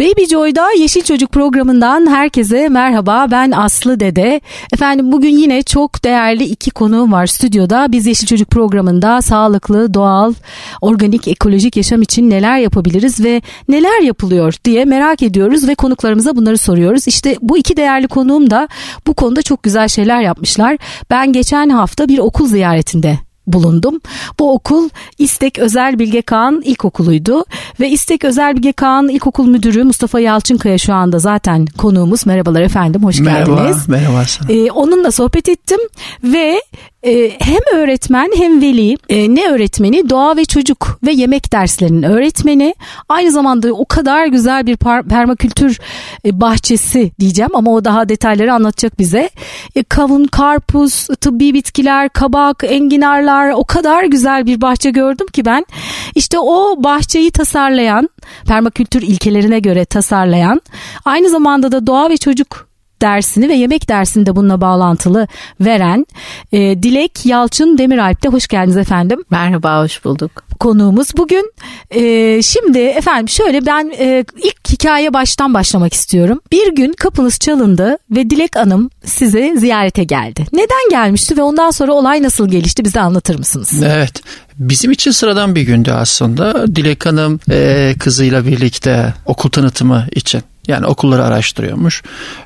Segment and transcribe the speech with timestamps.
[0.00, 3.26] Baby Joy'da Yeşil Çocuk programından herkese merhaba.
[3.30, 4.40] Ben Aslı Dede.
[4.72, 7.92] Efendim bugün yine çok değerli iki konuğum var stüdyoda.
[7.92, 10.34] Biz Yeşil Çocuk programında sağlıklı, doğal,
[10.80, 16.58] organik, ekolojik yaşam için neler yapabiliriz ve neler yapılıyor diye merak ediyoruz ve konuklarımıza bunları
[16.58, 17.08] soruyoruz.
[17.08, 18.68] İşte bu iki değerli konuğum da
[19.06, 20.76] bu konuda çok güzel şeyler yapmışlar.
[21.10, 24.00] Ben geçen hafta bir okul ziyaretinde bulundum.
[24.38, 24.88] Bu okul
[25.18, 27.44] İstek Özel Bilge Kağan İlkokulu'ydu
[27.80, 32.26] ve İstek Özel Bilge Kağan İlkokul Müdürü Mustafa Yalçınkaya şu anda zaten konuğumuz.
[32.26, 33.88] Merhabalar efendim, hoş merhaba, geldiniz.
[33.88, 34.52] Merhaba, sana.
[34.52, 35.80] Ee, onunla sohbet ettim
[36.24, 36.62] ve
[37.02, 40.10] e, hem öğretmen hem veli e, ne öğretmeni?
[40.10, 42.74] Doğa ve çocuk ve yemek derslerinin öğretmeni.
[43.08, 45.80] Aynı zamanda o kadar güzel bir par- permakültür
[46.24, 49.30] e, bahçesi diyeceğim ama o daha detayları anlatacak bize.
[49.74, 55.66] E, kavun karpuz tıbbi bitkiler kabak enginarlar o kadar güzel bir bahçe gördüm ki ben.
[56.14, 58.08] İşte o bahçeyi tasarlayan
[58.46, 60.60] permakültür ilkelerine göre tasarlayan
[61.04, 62.67] aynı zamanda da doğa ve çocuk
[63.02, 65.28] dersini ve yemek dersini de bununla bağlantılı
[65.60, 66.06] veren
[66.52, 69.24] e, Dilek Yalçın Demiralp'te hoş geldiniz efendim.
[69.30, 70.48] Merhaba, hoş bulduk.
[70.60, 71.52] Konuğumuz bugün.
[71.90, 76.40] E, şimdi efendim şöyle ben e, ilk hikaye baştan başlamak istiyorum.
[76.52, 80.46] Bir gün kapınız çalındı ve Dilek Hanım size ziyarete geldi.
[80.52, 83.82] Neden gelmişti ve ondan sonra olay nasıl gelişti bize anlatır mısınız?
[83.82, 84.22] Evet.
[84.58, 86.76] Bizim için sıradan bir gündü aslında.
[86.76, 92.02] Dilek Hanım e, kızıyla birlikte okul tanıtımı için yani okulları araştırıyormuş.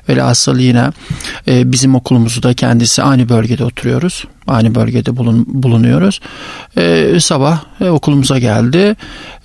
[0.07, 0.89] Öyle asıl yine
[1.47, 4.23] e, bizim okulumuzda kendisi aynı bölgede oturuyoruz.
[4.47, 6.19] Aynı bölgede bulun, bulunuyoruz.
[6.77, 8.95] E, sabah e, okulumuza geldi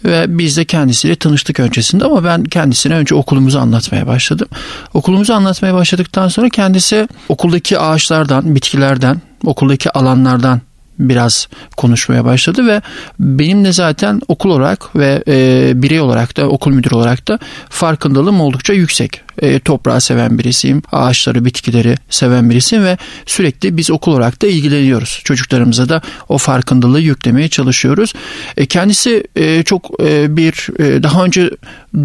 [0.05, 4.49] ve biz de kendisiyle tanıştık öncesinde ama ben kendisine önce okulumuzu anlatmaya başladım.
[4.95, 10.61] Okulumuzu anlatmaya başladıktan sonra kendisi okuldaki ağaçlardan, bitkilerden, okuldaki alanlardan
[10.99, 12.83] biraz konuşmaya başladı ve
[13.21, 18.41] benim de zaten okul olarak ve e, birey olarak da okul müdürü olarak da farkındalığım
[18.41, 19.28] oldukça yüksek.
[19.39, 25.21] E, toprağı seven birisiyim, ağaçları, bitkileri seven birisiyim ve sürekli biz okul olarak da ilgileniyoruz.
[25.25, 28.13] Çocuklarımıza da o farkındalığı yüklemeye çalışıyoruz.
[28.57, 31.51] E, kendisi e, çok e, bir e, daha önce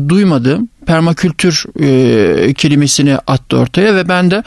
[0.10, 4.44] duymadığım permakültür e, kelimesini attı ortaya ve ben de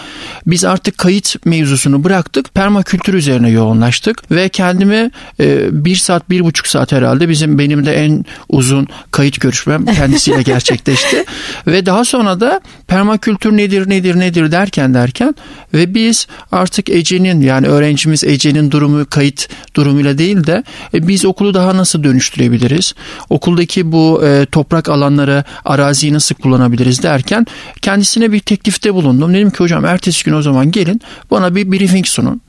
[0.47, 5.11] biz artık kayıt mevzusunu bıraktık permakültür üzerine yoğunlaştık ve kendimi
[5.41, 10.43] e, bir saat bir buçuk saat herhalde bizim benim de en uzun kayıt görüşmem kendisiyle
[10.53, 11.25] gerçekleşti
[11.67, 15.35] ve daha sonra da permakültür nedir nedir nedir derken derken
[15.75, 20.65] ve biz artık Ece'nin yani öğrencimiz Ece'nin durumu kayıt durumuyla değil de
[20.95, 22.95] e, biz okulu daha nasıl dönüştürebiliriz
[23.31, 27.47] okuldaki bu e, toprak alanları araziyi nasıl kullanabiliriz derken
[27.83, 29.35] kendisine bir teklifte bulundum.
[29.35, 31.01] Dedim ki hocam ertesi gün o zaman gelin
[31.31, 32.41] bana bir briefing sunun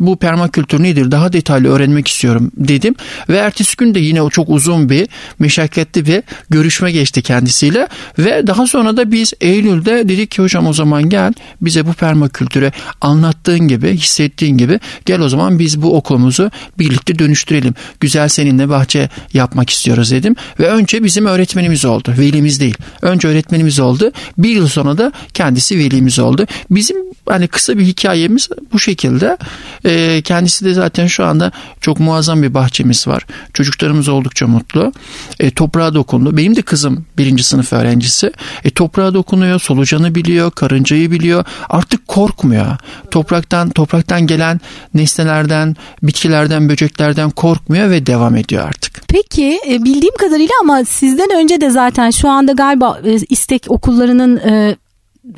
[0.00, 1.10] bu permakültür nedir?
[1.10, 2.94] Daha detaylı öğrenmek istiyorum dedim.
[3.28, 7.88] Ve ertesi gün de yine o çok uzun bir meşakkatli bir görüşme geçti kendisiyle.
[8.18, 12.72] Ve daha sonra da biz Eylül'de dedik ki hocam o zaman gel bize bu permakültüre
[13.00, 17.74] anlattığın gibi hissettiğin gibi gel o zaman biz bu okulumuzu birlikte dönüştürelim.
[18.00, 20.36] Güzel seninle bahçe yapmak istiyoruz dedim.
[20.60, 22.14] Ve önce bizim öğretmenimiz oldu.
[22.18, 22.76] Velimiz değil.
[23.02, 24.12] Önce öğretmenimiz oldu.
[24.38, 26.46] Bir yıl sonra da kendisi velimiz oldu.
[26.70, 26.96] Bizim
[27.28, 29.36] hani kısa bir hikayemiz bu şekilde
[29.84, 33.26] e, kendisi de zaten şu anda çok muazzam bir bahçemiz var.
[33.52, 34.92] Çocuklarımız oldukça mutlu.
[35.40, 36.36] E, toprağa dokundu.
[36.36, 38.32] Benim de kızım birinci sınıf öğrencisi.
[38.64, 41.44] E, toprağa dokunuyor, solucanı biliyor, karıncayı biliyor.
[41.68, 42.76] Artık korkmuyor.
[43.10, 44.60] Topraktan topraktan gelen
[44.94, 49.02] nesnelerden, bitkilerden, böceklerden korkmuyor ve devam ediyor artık.
[49.08, 54.36] Peki e, bildiğim kadarıyla ama sizden önce de zaten şu anda galiba e, istek okullarının
[54.36, 54.76] e,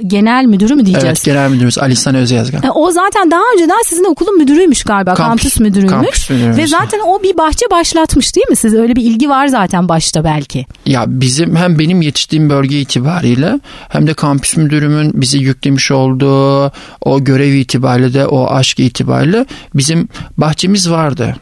[0.07, 1.05] genel müdürü mü diyeceğiz?
[1.07, 2.63] Evet genel müdürümüz Alisan Özyazgan.
[2.63, 5.15] E, o zaten daha önceden sizin okulun müdürüymüş galiba.
[5.15, 5.93] Kampüs, kampüs müdürüymüş.
[5.93, 6.57] Kampüs müdürümüz.
[6.59, 8.57] Ve zaten o bir bahçe başlatmış değil mi?
[8.57, 10.67] Siz öyle bir ilgi var zaten başta belki.
[10.87, 17.25] Ya bizim hem benim yetiştiğim bölge itibariyle hem de kampüs müdürümün bizi yüklemiş olduğu o
[17.25, 21.37] görev itibariyle de o aşk itibariyle bizim bahçemiz vardı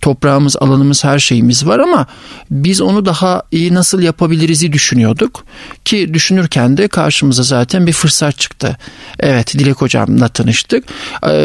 [0.00, 2.06] toprağımız, alanımız, her şeyimiz var ama
[2.50, 5.44] biz onu daha iyi nasıl yapabiliriz'i düşünüyorduk.
[5.84, 8.76] Ki düşünürken de karşımıza zaten bir fırsat çıktı.
[9.20, 10.84] Evet Dilek hocamla tanıştık.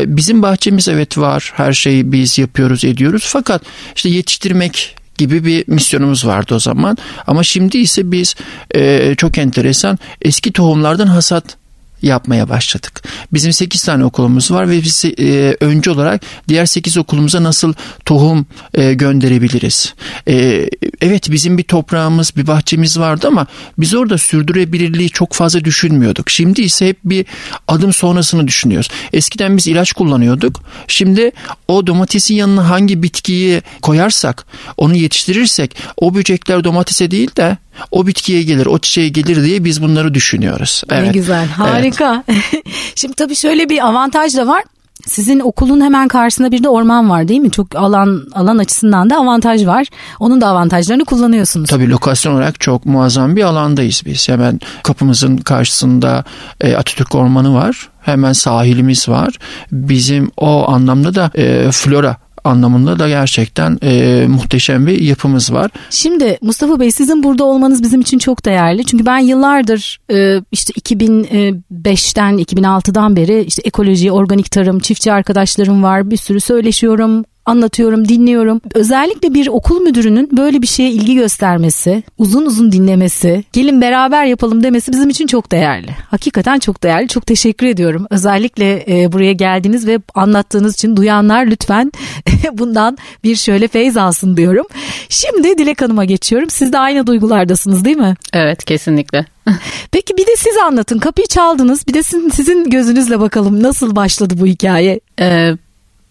[0.06, 1.52] Bizim bahçemiz evet var.
[1.56, 3.24] Her şeyi biz yapıyoruz, ediyoruz.
[3.28, 3.62] Fakat
[3.96, 6.98] işte yetiştirmek gibi bir misyonumuz vardı o zaman.
[7.28, 8.36] Ama şimdi ise biz
[8.76, 11.58] e, çok enteresan eski tohumlardan hasat
[12.02, 13.04] yapmaya başladık.
[13.34, 17.74] Bizim 8 tane okulumuz var ve biz e, önce olarak diğer 8 okulumuza nasıl
[18.06, 19.94] tohum e, gönderebiliriz?
[20.28, 20.66] E,
[21.02, 23.48] evet bizim bir toprağımız, bir bahçemiz vardı ama
[23.78, 26.30] biz orada sürdürülebilirliği çok fazla düşünmüyorduk.
[26.30, 27.26] Şimdi ise hep bir
[27.68, 28.90] adım sonrasını düşünüyoruz.
[29.14, 30.62] Eskiden biz ilaç kullanıyorduk.
[30.88, 31.32] Şimdi
[31.68, 34.46] o domatesin yanına hangi bitkiyi koyarsak,
[34.78, 37.58] onu yetiştirirsek o böcekler domatese değil de
[37.92, 40.84] o bitkiye gelir, o çiçeğe gelir diye biz bunları düşünüyoruz.
[40.92, 41.08] Evet.
[41.08, 42.24] Ne güzel, harika.
[42.28, 42.44] Evet.
[42.96, 44.64] Şimdi tabii şöyle bir avantaj da var.
[45.06, 47.52] Sizin okulun hemen karşısında bir de orman var değil mi?
[47.52, 49.88] Çok alan alan açısından da avantaj var.
[50.20, 51.70] Onun da avantajlarını kullanıyorsunuz.
[51.70, 54.30] Tabii lokasyon olarak çok muazzam bir alandayız biz.
[54.30, 56.24] Hemen kapımızın karşısında
[56.62, 57.90] e, Atatürk Ormanı var.
[58.02, 59.40] Hemen sahilimiz var.
[59.72, 65.72] Bizim o anlamda da e, flora anlamında da gerçekten e, muhteşem bir yapımız var.
[65.90, 68.86] Şimdi Mustafa Bey sizin burada olmanız bizim için çok değerli.
[68.86, 76.12] Çünkü ben yıllardır e, işte 2005'ten 2006'dan beri işte ekoloji, organik tarım, çiftçi arkadaşlarım var.
[76.12, 78.62] Bir sürü söyleşiyorum, anlatıyorum, dinliyorum.
[78.74, 84.64] Özellikle bir okul müdürünün böyle bir şeye ilgi göstermesi, uzun uzun dinlemesi, gelin beraber yapalım
[84.64, 85.92] demesi bizim için çok değerli.
[86.12, 87.08] Hakikaten çok değerli.
[87.08, 88.08] Çok teşekkür ediyorum.
[88.10, 91.92] Özellikle e, buraya geldiğiniz ve anlattığınız için duyanlar lütfen
[92.54, 94.66] bundan bir şöyle feyz alsın diyorum.
[95.10, 96.50] Şimdi Dilek Hanım'a geçiyorum.
[96.50, 98.16] Siz de aynı duygulardasınız değil mi?
[98.34, 99.26] Evet kesinlikle.
[99.92, 101.00] Peki bir de siz anlatın.
[101.00, 101.88] Kapıyı çaldınız.
[101.88, 105.00] Bir de sizin, sizin gözünüzle bakalım nasıl başladı bu hikaye?
[105.20, 105.52] Ee,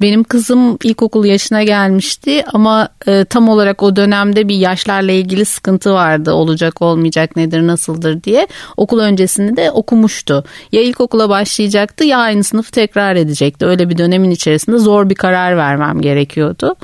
[0.05, 5.93] benim kızım ilkokul yaşına gelmişti ama e, tam olarak o dönemde bir yaşlarla ilgili sıkıntı
[5.93, 6.33] vardı.
[6.33, 8.47] Olacak olmayacak nedir nasıldır diye.
[8.77, 10.45] Okul öncesinde de okumuştu.
[10.73, 13.67] Ya ilkokula başlayacaktı ya aynı sınıfı tekrar edecekti.
[13.67, 16.77] Öyle bir dönemin içerisinde zor bir karar vermem gerekiyordu.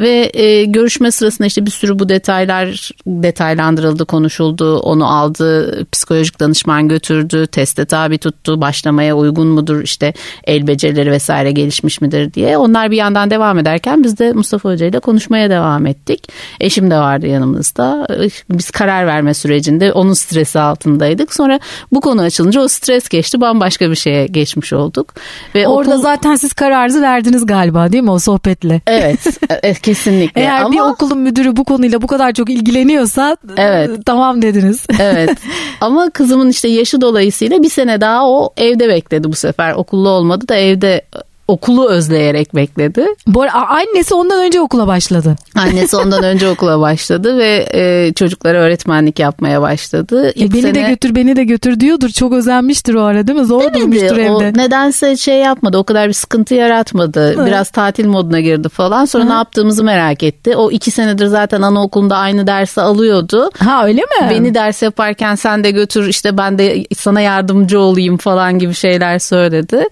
[0.00, 4.78] Ve e, görüşme sırasında işte bir sürü bu detaylar detaylandırıldı, konuşuldu.
[4.78, 10.12] Onu aldı, psikolojik danışman götürdü, teste tabi tuttu, başlamaya uygun mudur, işte
[10.44, 12.55] el becerileri vesaire gelişmiş midir diye.
[12.56, 16.28] Onlar bir yandan devam ederken biz de Mustafa Hoca ile konuşmaya devam ettik.
[16.60, 18.06] Eşim de vardı yanımızda.
[18.50, 21.34] Biz karar verme sürecinde onun stresi altındaydık.
[21.34, 21.60] Sonra
[21.92, 25.14] bu konu açılınca o stres geçti, bambaşka bir şeye geçmiş olduk.
[25.54, 26.02] Ve Orada okul...
[26.02, 28.80] zaten siz kararınızı verdiniz galiba değil mi o sohbetle?
[28.86, 29.20] Evet,
[29.62, 30.40] evet Kesinlikle.
[30.40, 30.72] Eğer Ama...
[30.72, 33.90] bir okulun müdürü bu konuyla bu kadar çok ilgileniyorsa evet.
[34.06, 34.86] tamam dediniz.
[35.00, 35.38] Evet.
[35.80, 39.72] Ama kızımın işte yaşı dolayısıyla bir sene daha o evde bekledi bu sefer.
[39.72, 41.02] Okullu olmadı da evde
[41.48, 43.06] okulu özleyerek bekledi.
[43.26, 45.36] Bu annesi ondan önce okula başladı.
[45.54, 50.32] Annesi ondan önce okula başladı ve e, çocuklara öğretmenlik yapmaya başladı.
[50.40, 50.74] E, beni sene...
[50.74, 52.08] de götür beni de götür diyordur.
[52.08, 53.44] Çok özenmiştir o ara değil mi?
[53.44, 53.80] Zor Demedi.
[53.80, 54.30] durmuştur evde.
[54.30, 55.78] O nedense şey yapmadı.
[55.78, 57.34] O kadar bir sıkıntı yaratmadı.
[57.36, 57.46] Evet.
[57.46, 59.04] Biraz tatil moduna girdi falan.
[59.04, 59.28] Sonra Hı.
[59.28, 60.56] ne yaptığımızı merak etti.
[60.56, 63.50] O iki senedir zaten anaokulunda aynı dersi alıyordu.
[63.58, 64.30] Ha öyle mi?
[64.30, 69.18] Beni ders yaparken sen de götür işte ben de sana yardımcı olayım falan gibi şeyler
[69.18, 69.88] söyledi.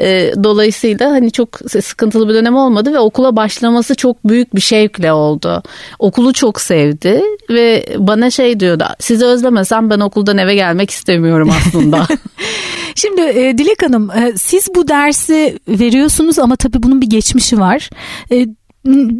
[0.00, 5.12] E, dolayısıyla hani çok sıkıntılı bir dönem olmadı ve okula başlaması çok büyük bir şevkle
[5.12, 5.62] oldu.
[5.98, 12.06] Okulu çok sevdi ve bana şey diyordu sizi özlemesem ben okuldan eve gelmek istemiyorum aslında.
[12.94, 17.90] Şimdi e, Dilek Hanım e, siz bu dersi veriyorsunuz ama tabii bunun bir geçmişi var.
[18.32, 18.46] E,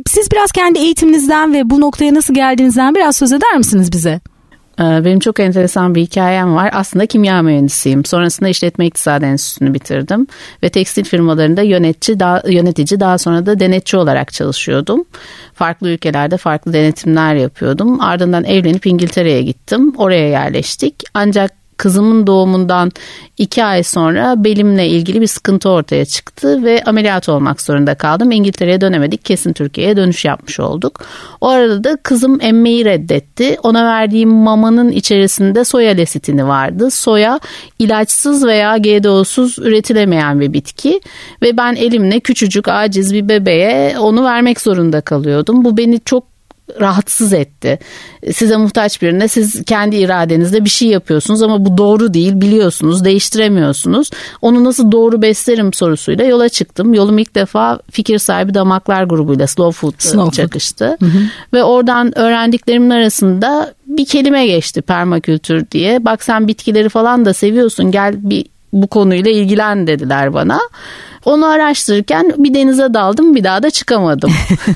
[0.06, 4.20] siz biraz kendi eğitiminizden ve bu noktaya nasıl geldiğinizden biraz söz eder misiniz bize?
[4.80, 6.70] Ee, benim çok enteresan bir hikayem var.
[6.72, 8.04] Aslında kimya mühendisiyim.
[8.04, 10.26] Sonrasında işletme iktisadi enstitüsünü bitirdim.
[10.62, 15.04] Ve tekstil firmalarında yönetici daha, yönetici daha sonra da denetçi olarak çalışıyordum.
[15.54, 18.00] Farklı ülkelerde farklı denetimler yapıyordum.
[18.00, 19.94] Ardından evlenip İngiltere'ye gittim.
[19.96, 20.94] Oraya yerleştik.
[21.14, 22.92] Ancak kızımın doğumundan
[23.38, 28.30] iki ay sonra belimle ilgili bir sıkıntı ortaya çıktı ve ameliyat olmak zorunda kaldım.
[28.30, 29.24] İngiltere'ye dönemedik.
[29.24, 31.00] Kesin Türkiye'ye dönüş yapmış olduk.
[31.40, 33.56] O arada da kızım emmeyi reddetti.
[33.62, 36.90] Ona verdiğim mamanın içerisinde soya lesitini vardı.
[36.90, 37.40] Soya
[37.78, 41.00] ilaçsız veya GDO'suz üretilemeyen bir bitki
[41.42, 45.64] ve ben elimle küçücük aciz bir bebeğe onu vermek zorunda kalıyordum.
[45.64, 46.35] Bu beni çok
[46.80, 47.78] rahatsız etti.
[48.32, 54.10] Size muhtaç birine siz kendi iradenizle bir şey yapıyorsunuz ama bu doğru değil biliyorsunuz değiştiremiyorsunuz.
[54.42, 56.94] Onu nasıl doğru beslerim sorusuyla yola çıktım.
[56.94, 60.96] Yolum ilk defa fikir sahibi damaklar grubuyla Slow Food Slow çakıştı.
[61.00, 61.08] Food.
[61.08, 61.22] Hı hı.
[61.52, 66.04] Ve oradan öğrendiklerimin arasında bir kelime geçti permakültür diye.
[66.04, 70.60] Bak sen bitkileri falan da seviyorsun gel bir bu konuyla ilgilen dediler bana.
[71.24, 74.32] Onu araştırırken bir denize daldım bir daha da çıkamadım.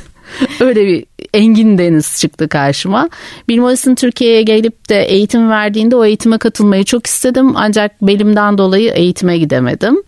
[0.61, 3.08] Öyle bir engin deniz çıktı karşıma.
[3.49, 7.52] Bill Morrison Türkiye'ye gelip de eğitim verdiğinde o eğitime katılmayı çok istedim.
[7.56, 10.02] Ancak belimden dolayı eğitime gidemedim.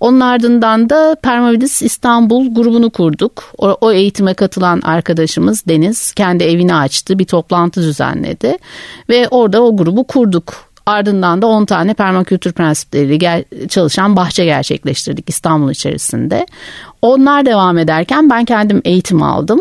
[0.00, 3.44] Onun ardından da Permavidis İstanbul grubunu kurduk.
[3.58, 7.18] O, o eğitime katılan arkadaşımız Deniz kendi evini açtı.
[7.18, 8.56] Bir toplantı düzenledi.
[9.08, 10.68] Ve orada o grubu kurduk.
[10.86, 16.46] Ardından da 10 tane permakültür prensipleriyle çalışan bahçe gerçekleştirdik İstanbul içerisinde.
[17.02, 19.60] Onlar devam ederken ben kendim eğitim aldım.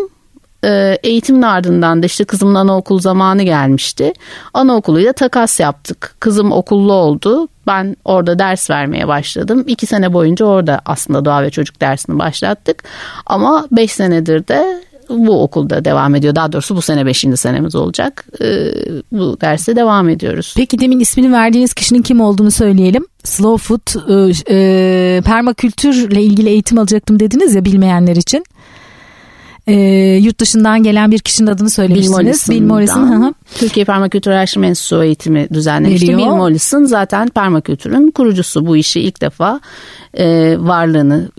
[0.63, 4.13] Ee, eğitimin ardından da işte kızımın anaokul zamanı gelmişti.
[4.53, 6.15] Anaokuluyla takas yaptık.
[6.19, 7.47] Kızım okullu oldu.
[7.67, 9.63] Ben orada ders vermeye başladım.
[9.67, 12.83] İki sene boyunca orada aslında doğa ve çocuk dersini başlattık.
[13.25, 16.35] Ama beş senedir de bu okulda devam ediyor.
[16.35, 17.25] Daha doğrusu bu sene 5.
[17.35, 18.25] senemiz olacak.
[18.41, 18.45] E,
[19.11, 20.53] bu derste devam ediyoruz.
[20.57, 23.05] Peki demin ismini verdiğiniz kişinin kim olduğunu söyleyelim.
[23.23, 28.43] Slow Food e, e, permakültürle ilgili eğitim alacaktım dediniz ya bilmeyenler için
[29.67, 29.73] e,
[30.21, 32.49] yurt dışından gelen bir kişinin adını söylemiştiniz.
[32.49, 33.35] Bill Mollison.
[33.55, 36.07] Türkiye Permakültür Araştırma Enstitüsü eğitimi düzenlemişti.
[36.07, 38.65] Bill Mollison zaten permakültürün kurucusu.
[38.65, 39.59] Bu işi ilk defa
[40.13, 41.29] e, varlığını,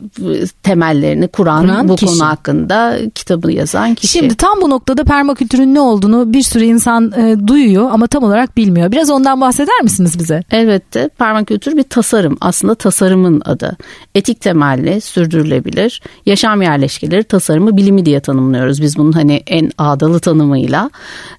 [0.63, 2.07] temellerini kuran, kuran bu kişi.
[2.07, 4.19] konu hakkında kitabı yazan kişi.
[4.19, 8.57] Şimdi tam bu noktada permakültürün ne olduğunu bir sürü insan e, duyuyor ama tam olarak
[8.57, 8.93] bilmiyor.
[8.93, 10.43] Biraz ondan bahseder misiniz bize?
[10.51, 11.09] Elbette.
[11.19, 12.37] Permakültür bir tasarım.
[12.41, 13.77] Aslında tasarımın adı.
[14.15, 18.83] Etik temelli, sürdürülebilir, yaşam yerleşkeleri tasarımı bilimi diye tanımlıyoruz.
[18.83, 20.91] Biz bunun hani en ağdalı tanımıyla.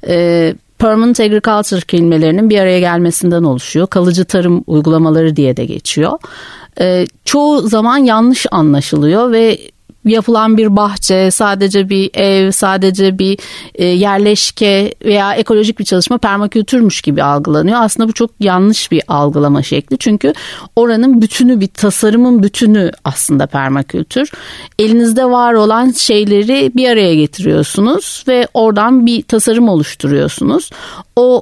[0.07, 3.87] E, permanent agriculture kelimelerinin bir araya gelmesinden oluşuyor.
[3.87, 6.11] Kalıcı tarım uygulamaları diye de geçiyor.
[6.81, 9.57] E, çoğu zaman yanlış anlaşılıyor ve
[10.05, 13.37] yapılan bir bahçe, sadece bir ev, sadece bir
[13.75, 17.77] e, yerleşke veya ekolojik bir çalışma permakültürmüş gibi algılanıyor.
[17.81, 19.97] Aslında bu çok yanlış bir algılama şekli.
[19.97, 20.33] Çünkü
[20.75, 24.31] oranın bütünü bir tasarımın bütünü aslında permakültür.
[24.79, 30.69] Elinizde var olan şeyleri bir araya getiriyorsunuz ve oradan bir tasarım oluşturuyorsunuz.
[31.15, 31.41] O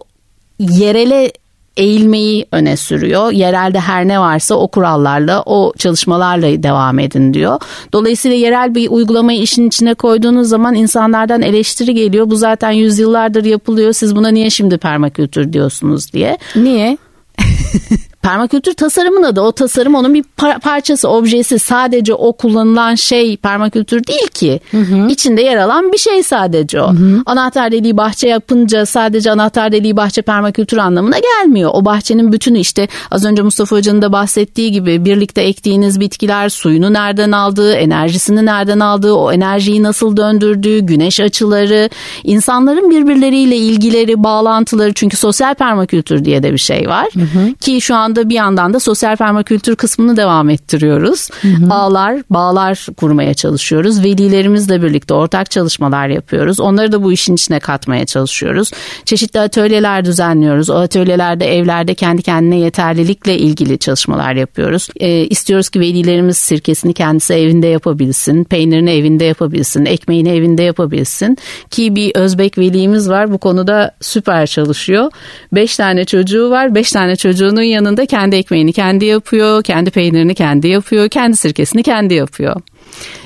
[0.59, 1.31] yerele
[1.77, 3.31] eğilmeyi öne sürüyor.
[3.31, 7.59] Yerelde her ne varsa o kurallarla, o çalışmalarla devam edin diyor.
[7.93, 12.29] Dolayısıyla yerel bir uygulamayı işin içine koyduğunuz zaman insanlardan eleştiri geliyor.
[12.29, 13.93] Bu zaten yüzyıllardır yapılıyor.
[13.93, 16.37] Siz buna niye şimdi permakültür diyorsunuz diye.
[16.55, 16.97] Niye?
[18.21, 19.41] permakültür tasarımın adı.
[19.41, 21.59] O tasarım onun bir par- parçası, objesi.
[21.59, 24.59] Sadece o kullanılan şey permakültür değil ki.
[24.71, 25.07] Hı hı.
[25.09, 26.87] İçinde yer alan bir şey sadece o.
[26.93, 27.21] Hı hı.
[27.25, 31.71] Anahtar deliği bahçe yapınca sadece anahtar deliği bahçe permakültür anlamına gelmiyor.
[31.73, 36.93] O bahçenin bütünü işte az önce Mustafa Hoca'nın da bahsettiği gibi birlikte ektiğiniz bitkiler suyunu
[36.93, 41.89] nereden aldığı, enerjisini nereden aldığı, o enerjiyi nasıl döndürdüğü, güneş açıları,
[42.23, 47.07] insanların birbirleriyle ilgileri, bağlantıları çünkü sosyal permakültür diye de bir şey var.
[47.13, 47.53] Hı hı.
[47.53, 51.29] Ki şu anda anda bir yandan da sosyal permakültür kısmını devam ettiriyoruz.
[51.41, 51.73] Hı hı.
[51.73, 54.03] Ağlar, bağlar kurmaya çalışıyoruz.
[54.03, 56.59] Velilerimizle birlikte ortak çalışmalar yapıyoruz.
[56.59, 58.71] Onları da bu işin içine katmaya çalışıyoruz.
[59.05, 60.69] Çeşitli atölyeler düzenliyoruz.
[60.69, 64.87] O atölyelerde evlerde kendi kendine yeterlilikle ilgili çalışmalar yapıyoruz.
[64.99, 71.37] E, istiyoruz ki velilerimiz sirkesini kendisi evinde yapabilsin, peynirini evinde yapabilsin, ekmeğini evinde yapabilsin.
[71.69, 75.11] Ki bir Özbek velimiz var bu konuda süper çalışıyor.
[75.51, 76.75] Beş tane çocuğu var.
[76.75, 82.13] Beş tane çocuğunun yanında kendi ekmeğini kendi yapıyor, kendi peynirini kendi yapıyor, kendi sirkesini kendi
[82.13, 82.61] yapıyor.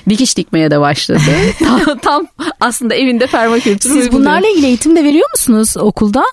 [0.10, 1.20] Dikiş dikmeye de başladı.
[1.60, 2.28] tam, tam
[2.60, 6.24] aslında evinde permakültür Siz bunlarla ilgili eğitim de veriyor musunuz okulda?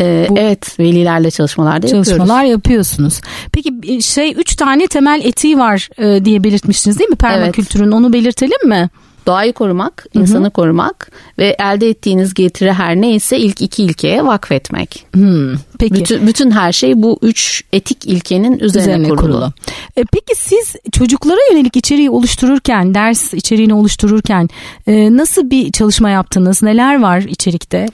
[0.00, 2.50] Ee, evet velilerle çalışmalar da çalışmalar yapıyoruz.
[2.50, 3.20] yapıyorsunuz.
[3.52, 7.84] Peki şey üç tane temel etiği var e, diye belirtmiştiniz değil mi permakültürün?
[7.84, 7.94] Evet.
[7.94, 8.90] Onu belirtelim mi?
[9.26, 10.50] Doğayı korumak, insanı Hı-hı.
[10.50, 15.06] korumak ve elde ettiğiniz getiri her neyse ilk iki ilkeye vakfetmek.
[15.14, 15.94] Hmm, peki.
[15.94, 19.20] Bütün, bütün her şey bu üç etik ilkenin üzerine, üzerine kurulu.
[19.20, 19.52] kurulu.
[19.96, 24.48] E, peki siz çocuklara yönelik içeriği oluştururken, ders içeriğini oluştururken
[24.86, 26.62] e, nasıl bir çalışma yaptınız?
[26.62, 27.86] Neler var içerikte?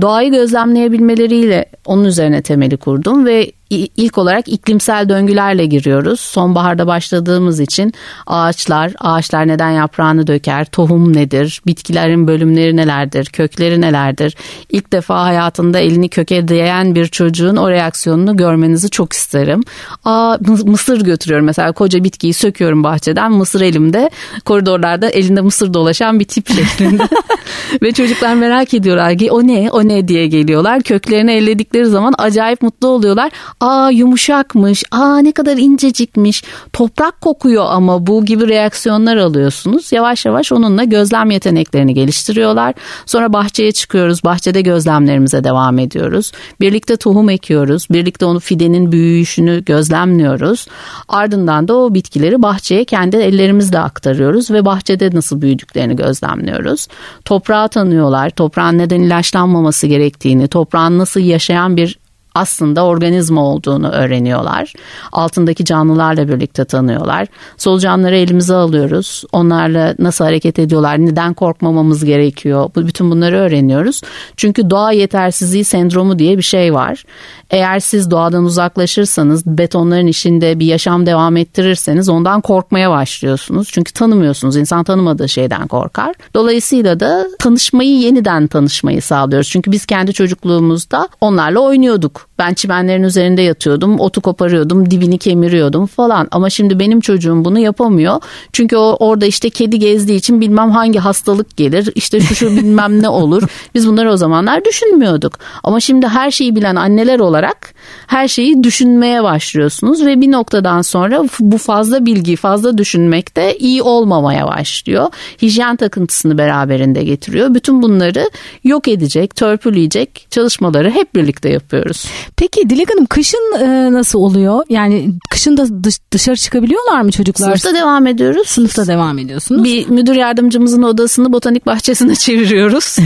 [0.00, 6.20] Doğayı gözlemleyebilmeleriyle onun üzerine temeli kurdum ve ilk olarak iklimsel döngülerle giriyoruz.
[6.20, 7.94] Sonbaharda başladığımız için
[8.26, 14.36] ağaçlar, ağaçlar neden yaprağını döker, tohum nedir, bitkilerin bölümleri nelerdir, kökleri nelerdir.
[14.70, 19.62] İlk defa hayatında elini köke değen bir çocuğun o reaksiyonunu görmenizi çok isterim.
[20.04, 24.10] Aa mısır götürüyorum mesela koca bitkiyi söküyorum bahçeden mısır elimde
[24.44, 27.08] koridorlarda elinde mısır dolaşan bir tip şeklinde.
[27.82, 30.82] Ve çocuklar merak ediyorlar ki o ne o ne diye geliyorlar.
[30.82, 38.06] Köklerini elledikleri zaman acayip mutlu oluyorlar aa yumuşakmış, aa ne kadar incecikmiş, toprak kokuyor ama
[38.06, 39.92] bu gibi reaksiyonlar alıyorsunuz.
[39.92, 42.74] Yavaş yavaş onunla gözlem yeteneklerini geliştiriyorlar.
[43.06, 46.32] Sonra bahçeye çıkıyoruz, bahçede gözlemlerimize devam ediyoruz.
[46.60, 50.66] Birlikte tohum ekiyoruz, birlikte onu fidenin büyüyüşünü gözlemliyoruz.
[51.08, 56.88] Ardından da o bitkileri bahçeye kendi ellerimizle aktarıyoruz ve bahçede nasıl büyüdüklerini gözlemliyoruz.
[57.24, 61.98] Toprağı tanıyorlar, toprağın neden ilaçlanmaması gerektiğini, toprağın nasıl yaşayan bir
[62.36, 64.72] aslında organizma olduğunu öğreniyorlar.
[65.12, 67.26] Altındaki canlılarla birlikte tanıyorlar.
[67.56, 69.24] Solucanları elimize alıyoruz.
[69.32, 72.70] Onlarla nasıl hareket ediyorlar, neden korkmamamız gerekiyor.
[72.76, 74.02] Bütün bunları öğreniyoruz.
[74.36, 77.04] Çünkü doğa yetersizliği sendromu diye bir şey var.
[77.50, 83.68] Eğer siz doğadan uzaklaşırsanız, betonların içinde bir yaşam devam ettirirseniz ondan korkmaya başlıyorsunuz.
[83.72, 84.56] Çünkü tanımıyorsunuz.
[84.56, 86.14] İnsan tanımadığı şeyden korkar.
[86.34, 89.48] Dolayısıyla da tanışmayı yeniden tanışmayı sağlıyoruz.
[89.48, 96.28] Çünkü biz kendi çocukluğumuzda onlarla oynuyorduk Ben çimenlerin üzerinde yatıyordum, otu koparıyordum, dibini kemiriyordum falan.
[96.30, 98.20] Ama şimdi benim çocuğum bunu yapamıyor.
[98.52, 103.02] Çünkü o orada işte kedi gezdiği için bilmem hangi hastalık gelir, işte şu şu bilmem
[103.02, 103.42] ne olur.
[103.74, 105.38] Biz bunları o zamanlar düşünmüyorduk.
[105.64, 107.74] Ama şimdi her şeyi bilen anneler olarak olarak
[108.06, 113.82] her şeyi düşünmeye başlıyorsunuz ve bir noktadan sonra bu fazla bilgi, fazla düşünmek de iyi
[113.82, 115.06] olmamaya başlıyor.
[115.42, 117.54] Hijyen takıntısını beraberinde getiriyor.
[117.54, 118.30] Bütün bunları
[118.64, 122.04] yok edecek, törpüleyecek çalışmaları hep birlikte yapıyoruz.
[122.36, 124.64] Peki Dilek Hanım kışın e, nasıl oluyor?
[124.68, 127.46] Yani kışın da dış, dışarı çıkabiliyorlar mı çocuklar?
[127.56, 128.48] Sınıfta devam ediyoruz.
[128.48, 129.64] Sınıfta devam ediyorsunuz.
[129.64, 132.96] Bir müdür yardımcımızın odasını botanik bahçesine çeviriyoruz.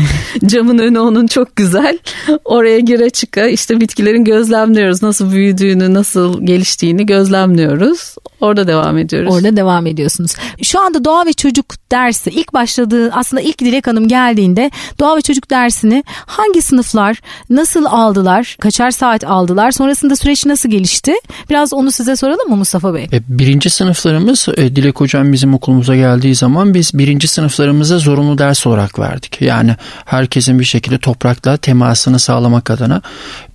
[0.46, 1.98] Camın önü onun çok güzel.
[2.44, 4.24] Oraya gire çıka işte bitkilerin
[4.74, 5.02] gözlemliyoruz.
[5.02, 8.14] Nasıl büyüdüğünü, nasıl geliştiğini gözlemliyoruz.
[8.40, 9.34] Orada devam ediyoruz.
[9.34, 10.32] Orada devam ediyorsunuz.
[10.62, 15.22] Şu anda doğa ve çocuk dersi ilk başladığı aslında ilk Dilek Hanım geldiğinde doğa ve
[15.22, 17.20] çocuk dersini hangi sınıflar
[17.50, 18.56] nasıl aldılar?
[18.60, 19.70] Kaçar saat aldılar?
[19.70, 21.12] Sonrasında süreç nasıl gelişti?
[21.50, 23.08] Biraz onu size soralım mı Mustafa Bey?
[23.12, 28.66] E, birinci sınıflarımız e, Dilek Hocam bizim okulumuza geldiği zaman biz birinci sınıflarımıza zorunlu ders
[28.66, 29.42] olarak verdik.
[29.42, 33.02] Yani herkesin bir şekilde toprakla temasını sağlamak adına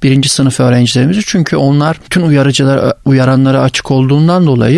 [0.03, 4.74] birinci sınıf öğrencilerimizi çünkü onlar tüm uyarıcılar uyaranlara açık olduğundan dolayı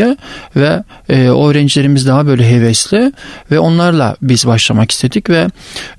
[0.56, 3.14] ve e, o öğrencilerimiz daha böyle hevesli
[3.52, 5.48] ve onlarla biz başlamak istedik ve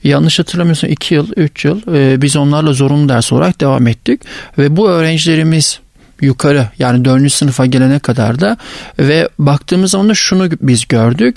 [0.04, 4.20] yanlış hatırlamıyorsam 2 yıl 3 yıl e, biz onlarla zorunlu ders olarak devam ettik
[4.58, 5.80] ve bu öğrencilerimiz
[6.20, 7.32] yukarı yani 4.
[7.32, 8.56] sınıfa gelene kadar da
[8.98, 11.36] ve baktığımız zaman da şunu biz gördük.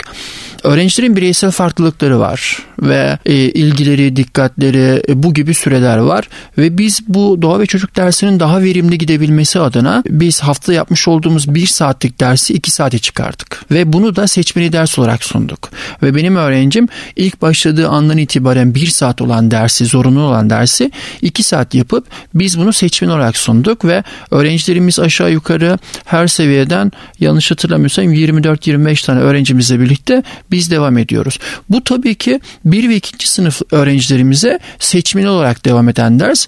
[0.62, 7.00] Öğrencilerin bireysel farklılıkları var ve e, ilgileri, dikkatleri e, bu gibi süreler var ve biz
[7.08, 12.20] bu doğa ve çocuk dersinin daha verimli gidebilmesi adına biz hafta yapmış olduğumuz bir saatlik
[12.20, 15.70] dersi iki saate çıkardık ve bunu da seçmeli ders olarak sunduk
[16.02, 20.90] ve benim öğrencim ilk başladığı andan itibaren bir saat olan dersi zorunlu olan dersi
[21.22, 24.04] iki saat yapıp biz bunu seçmeli olarak sunduk ve
[24.72, 31.38] öğrencilerimiz aşağı yukarı her seviyeden yanlış hatırlamıyorsam 24-25 tane öğrencimizle birlikte biz devam ediyoruz.
[31.70, 36.46] Bu tabii ki bir ve ikinci sınıf öğrencilerimize seçmeli olarak devam eden ders.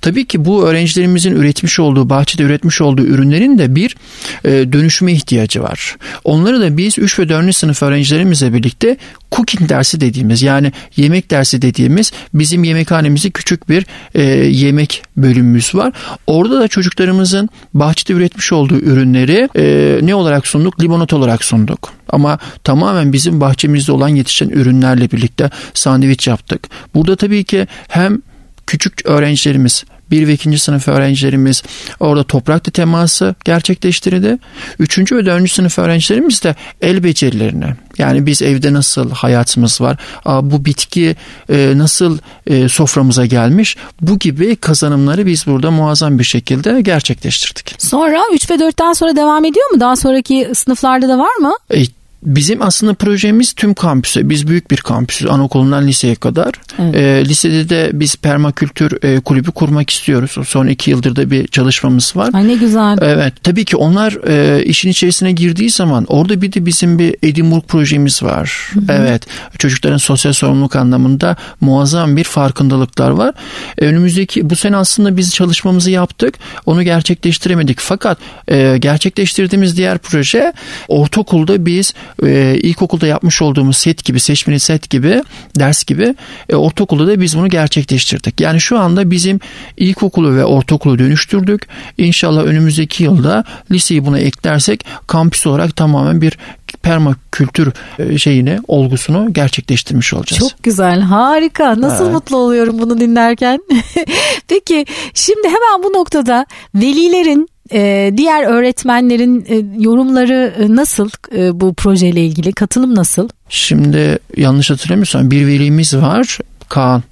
[0.00, 3.96] Tabii ki bu öğrencilerimizin üretmiş olduğu, bahçede üretmiş olduğu ürünlerin de bir
[4.44, 5.96] e, dönüşüme ihtiyacı var.
[6.24, 7.56] Onları da biz 3 ve 4.
[7.56, 8.96] sınıf öğrencilerimizle birlikte
[9.32, 15.92] cooking dersi dediğimiz yani yemek dersi dediğimiz bizim yemekhanemizde küçük bir e, yemek bölümümüz var.
[16.26, 20.82] Orada da çocuklarımızın bahçede üretmiş olduğu ürünleri e, ne olarak sunduk?
[20.82, 21.92] Limonat olarak sunduk.
[22.08, 26.68] Ama tamamen bizim bahçemizde olan yetişen ürünlerle birlikte sandviç yaptık.
[26.94, 28.18] Burada tabii ki hem
[28.66, 31.62] küçük öğrencilerimiz bir ve ikinci sınıf öğrencilerimiz
[32.00, 34.38] orada toprakla teması gerçekleştirdi.
[34.78, 37.66] Üçüncü ve dördüncü sınıf öğrencilerimiz de el becerilerini
[37.98, 39.96] yani biz evde nasıl hayatımız var,
[40.42, 41.16] bu bitki
[41.48, 47.74] e, nasıl e, soframıza gelmiş bu gibi kazanımları biz burada muazzam bir şekilde gerçekleştirdik.
[47.78, 49.80] Sonra 3 ve 4'ten sonra devam ediyor mu?
[49.80, 51.52] Daha sonraki sınıflarda da var mı?
[51.70, 54.30] E, Bizim aslında projemiz tüm kampüse.
[54.30, 55.26] Biz büyük bir kampüsüz.
[55.30, 56.52] Anaokulundan liseye kadar.
[56.78, 56.94] Evet.
[56.94, 60.36] E, lisede de biz permakültür e, kulübü kurmak istiyoruz.
[60.48, 62.30] Son iki yıldır da bir çalışmamız var.
[62.32, 62.98] Ay ne güzel.
[63.00, 63.34] Evet.
[63.42, 68.22] Tabii ki onlar e, işin içerisine girdiği zaman orada bir de bizim bir Edinburgh projemiz
[68.22, 68.70] var.
[68.72, 68.84] Hı hı.
[68.88, 69.26] Evet.
[69.58, 73.34] Çocukların sosyal sorumluluk anlamında muazzam bir farkındalıklar var.
[73.78, 76.34] E, önümüzdeki bu sene aslında biz çalışmamızı yaptık.
[76.66, 77.80] Onu gerçekleştiremedik.
[77.80, 80.52] Fakat e, gerçekleştirdiğimiz diğer proje
[80.88, 85.22] ortaokulda biz e, ilkokulda yapmış olduğumuz set gibi, seçmeli set gibi,
[85.58, 86.14] ders gibi
[86.48, 88.40] e, ortaokulda da biz bunu gerçekleştirdik.
[88.40, 89.40] Yani şu anda bizim
[89.76, 91.66] ilkokulu ve ortaokulu dönüştürdük.
[91.98, 96.38] İnşallah önümüzdeki yılda liseyi buna eklersek kampüs olarak tamamen bir
[96.82, 100.48] permakültür e, şeyini, olgusunu gerçekleştirmiş olacağız.
[100.50, 101.80] Çok güzel, harika.
[101.80, 102.14] Nasıl evet.
[102.14, 103.60] mutlu oluyorum bunu dinlerken.
[104.48, 111.74] Peki şimdi hemen bu noktada velilerin e, diğer öğretmenlerin e, yorumları e, nasıl e, bu
[111.74, 112.52] projeyle ilgili?
[112.52, 113.28] Katılım nasıl?
[113.48, 117.02] Şimdi yanlış hatırlamıyorsam bir velimiz var Kaan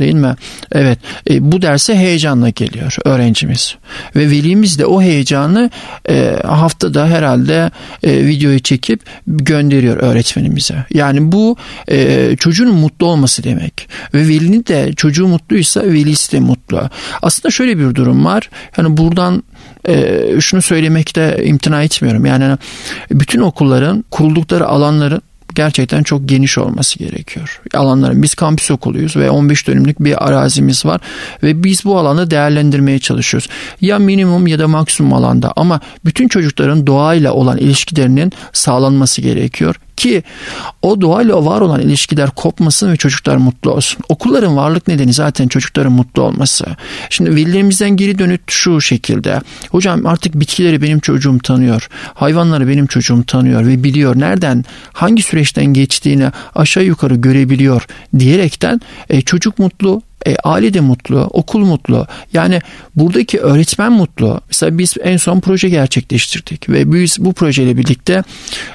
[0.00, 0.34] değil mi?
[0.72, 0.98] Evet
[1.30, 3.76] e, bu derse heyecanla geliyor öğrencimiz
[4.16, 5.70] ve velimiz de o heyecanı
[6.08, 7.70] e, haftada herhalde
[8.02, 10.86] e, videoyu çekip gönderiyor öğretmenimize.
[10.94, 11.56] Yani bu
[11.88, 16.90] e, çocuğun mutlu olması demek ve velinin de çocuğu mutluysa velisi de mutlu.
[17.22, 18.50] Aslında şöyle bir durum var.
[18.72, 19.42] Hani buradan
[19.88, 22.26] e, şunu söylemekte imtina etmiyorum.
[22.26, 22.56] Yani
[23.10, 25.22] bütün okulların kuruldukları alanların
[25.54, 27.60] gerçekten çok geniş olması gerekiyor.
[27.74, 31.00] Alanların biz kampüs okuluyuz ve 15 dönümlük bir arazimiz var
[31.42, 33.48] ve biz bu alanı değerlendirmeye çalışıyoruz.
[33.80, 40.22] Ya minimum ya da maksimum alanda ama bütün çocukların doğayla olan ilişkilerinin sağlanması gerekiyor ki
[40.82, 44.02] o doğayla var olan ilişkiler kopmasın ve çocuklar mutlu olsun.
[44.08, 46.66] Okulların varlık nedeni zaten çocukların mutlu olması.
[47.10, 49.40] Şimdi velilerimizden geri dönüt şu şekilde.
[49.70, 51.88] Hocam artık bitkileri benim çocuğum tanıyor.
[52.14, 54.18] Hayvanları benim çocuğum tanıyor ve biliyor.
[54.18, 57.86] Nereden hangi süreçten geçtiğini aşağı yukarı görebiliyor
[58.18, 58.80] diyerekten
[59.10, 62.06] e, çocuk mutlu, e, aile de mutlu, okul mutlu.
[62.32, 62.60] Yani
[62.96, 64.40] buradaki öğretmen mutlu.
[64.48, 68.22] Mesela biz en son proje gerçekleştirdik ve biz bu projeyle birlikte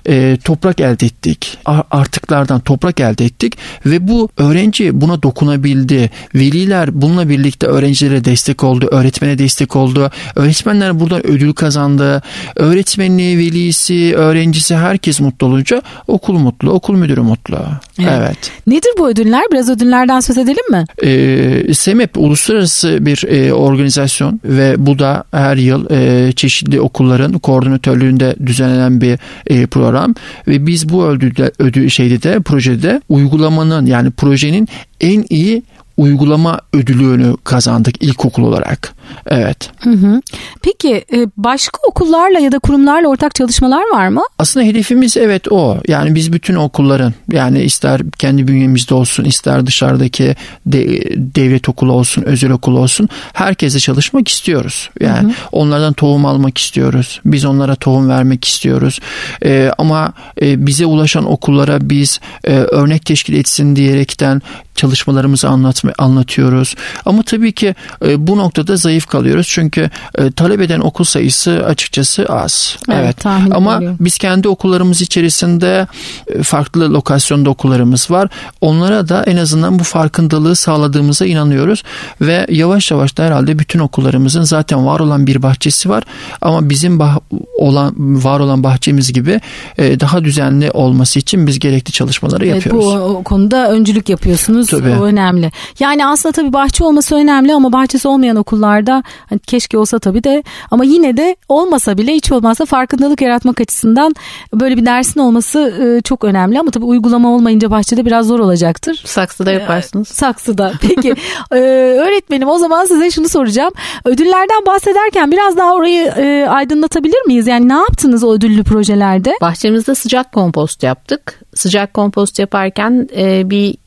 [0.05, 1.57] e, toprak elde ettik.
[1.91, 6.09] Artıklardan toprak elde ettik ve bu öğrenci buna dokunabildi.
[6.35, 10.11] Veliler bununla birlikte öğrencilere destek oldu, öğretmene destek oldu.
[10.35, 12.21] Öğretmenler buradan ödül kazandı.
[12.55, 17.57] Öğretmenliği, velisi, öğrencisi herkes mutlu olunca okul mutlu, okul müdürü mutlu.
[17.99, 18.11] Evet.
[18.17, 18.51] evet.
[18.67, 19.43] Nedir bu ödüller?
[19.51, 20.85] Biraz ödüllerden söz edelim mi?
[21.03, 27.33] Ee, e, SEMEP uluslararası bir e, organizasyon ve bu da her yıl e, çeşitli okulların
[27.33, 30.15] koordinatörlüğünde düzenlenen bir e, program.
[30.47, 34.67] Ve biz bu ödülde, ödül şeyde de projede uygulamanın yani projenin
[35.01, 35.63] en iyi
[36.01, 38.93] uygulama ödülünü kazandık ilkokul olarak.
[39.27, 39.69] Evet.
[39.79, 40.21] Hı hı.
[40.61, 44.21] Peki e, başka okullarla ya da kurumlarla ortak çalışmalar var mı?
[44.39, 45.77] Aslında hedefimiz evet o.
[45.87, 50.35] Yani biz bütün okulların yani ister kendi bünyemizde olsun ister dışarıdaki
[50.65, 50.85] de,
[51.15, 54.89] devlet okulu olsun özel okul olsun herkese çalışmak istiyoruz.
[54.99, 55.33] Yani hı hı.
[55.51, 57.21] onlardan tohum almak istiyoruz.
[57.25, 58.99] Biz onlara tohum vermek istiyoruz.
[59.45, 64.41] Ee, ama e, bize ulaşan okullara biz e, örnek teşkil etsin diyerekten
[64.81, 66.75] çalışmalarımızı anlatma, anlatıyoruz.
[67.05, 69.47] Ama tabii ki e, bu noktada zayıf kalıyoruz.
[69.49, 72.77] Çünkü e, talep eden okul sayısı açıkçası az.
[72.89, 72.99] Evet.
[73.01, 73.25] evet.
[73.55, 73.97] Ama ediyorum.
[73.99, 75.87] biz kendi okullarımız içerisinde
[76.27, 78.29] e, farklı lokasyonda okullarımız var.
[78.61, 81.83] Onlara da en azından bu farkındalığı sağladığımıza inanıyoruz
[82.21, 86.03] ve yavaş yavaş da herhalde bütün okullarımızın zaten var olan bir bahçesi var
[86.41, 87.21] ama bizim bah-
[87.57, 89.41] olan var olan bahçemiz gibi
[89.77, 93.17] e, daha düzenli olması için biz gerekli çalışmaları evet, yapıyoruz.
[93.17, 94.70] Bu konuda öncülük yapıyorsunuz.
[94.79, 95.01] Tabii.
[95.01, 95.51] O önemli.
[95.79, 100.43] Yani aslında tabii bahçe olması önemli ama bahçesi olmayan okullarda hani keşke olsa tabii de
[100.71, 104.15] ama yine de olmasa bile hiç olmazsa farkındalık yaratmak açısından
[104.53, 109.01] böyle bir dersin olması e, çok önemli ama tabii uygulama olmayınca bahçede biraz zor olacaktır.
[109.05, 110.11] Saksıda yaparsınız.
[110.11, 110.73] E, saksıda.
[110.81, 111.09] Peki
[111.51, 111.57] e,
[111.99, 113.73] öğretmenim o zaman size şunu soracağım.
[114.05, 117.47] Ödüllerden bahsederken biraz daha orayı e, aydınlatabilir miyiz?
[117.47, 119.33] Yani ne yaptınız o ödüllü projelerde?
[119.41, 121.41] Bahçemizde sıcak kompost yaptık.
[121.55, 123.77] Sıcak kompost yaparken e, bir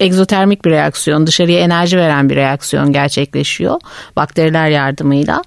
[0.00, 3.80] egzotermik bir reaksiyon, dışarıya enerji veren bir reaksiyon gerçekleşiyor
[4.16, 5.42] bakteriler yardımıyla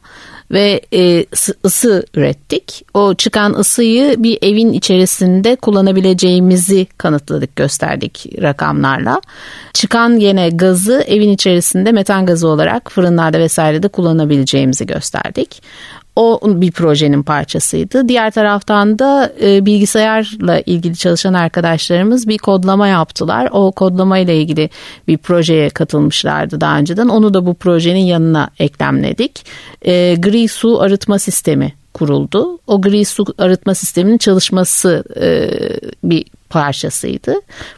[0.52, 1.26] ve e,
[1.66, 2.86] ısı ürettik.
[2.94, 9.22] O çıkan ısıyı bir evin içerisinde kullanabileceğimizi kanıtladık, gösterdik rakamlarla.
[9.74, 15.64] Çıkan yine gazı evin içerisinde metan gazı olarak fırınlarda vesairede kullanabileceğimizi gösterdik.
[16.15, 18.08] O bir projenin parçasıydı.
[18.08, 23.50] Diğer taraftan da e, bilgisayarla ilgili çalışan arkadaşlarımız bir kodlama yaptılar.
[23.52, 24.69] O kodlama ile ilgili
[25.08, 27.08] bir projeye katılmışlardı daha önceden.
[27.08, 29.45] Onu da bu projenin yanına eklemledik.
[29.82, 32.60] E, gri su arıtma sistemi kuruldu.
[32.67, 35.50] O gri su arıtma sisteminin çalışması e,
[36.04, 37.36] bir parçasıydı.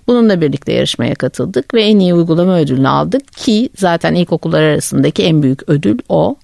[0.07, 5.43] Bununla birlikte yarışmaya katıldık ve en iyi uygulama ödülünü aldık ki zaten ilkokullar arasındaki en
[5.43, 6.35] büyük ödül o.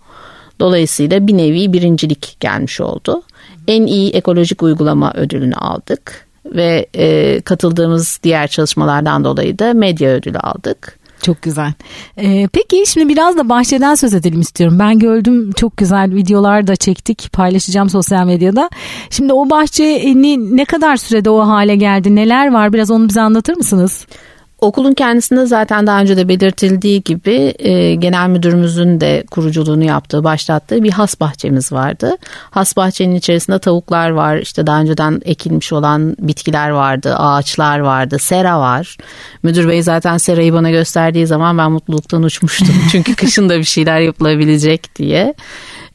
[0.60, 3.24] Dolayısıyla bir nevi birincilik gelmiş oldu.
[3.68, 10.38] En iyi ekolojik uygulama ödülünü aldık ve e, katıldığımız diğer çalışmalardan dolayı da medya ödülü
[10.38, 11.00] aldık.
[11.22, 11.74] Çok güzel.
[12.18, 14.80] Ee, peki şimdi biraz da bahçeden söz edelim istiyorum.
[14.80, 18.70] Ben gördüm çok güzel videolar da çektik paylaşacağım sosyal medyada.
[19.10, 23.58] Şimdi o bahçeni ne kadar sürede o hale geldi neler var biraz onu bize anlatır
[23.58, 24.06] mısınız?
[24.62, 30.84] Okulun kendisinde zaten daha önce de belirtildiği gibi e, genel müdürümüzün de kuruculuğunu yaptığı, başlattığı
[30.84, 32.18] bir has bahçemiz vardı.
[32.52, 38.60] Has bahçenin içerisinde tavuklar var, işte daha önceden ekilmiş olan bitkiler vardı, ağaçlar vardı, sera
[38.60, 38.98] var.
[39.44, 42.76] Müdür bey zaten serayı bana gösterdiği zaman ben mutluluktan uçmuştum.
[42.92, 45.34] Çünkü kışın da bir şeyler yapılabilecek diye.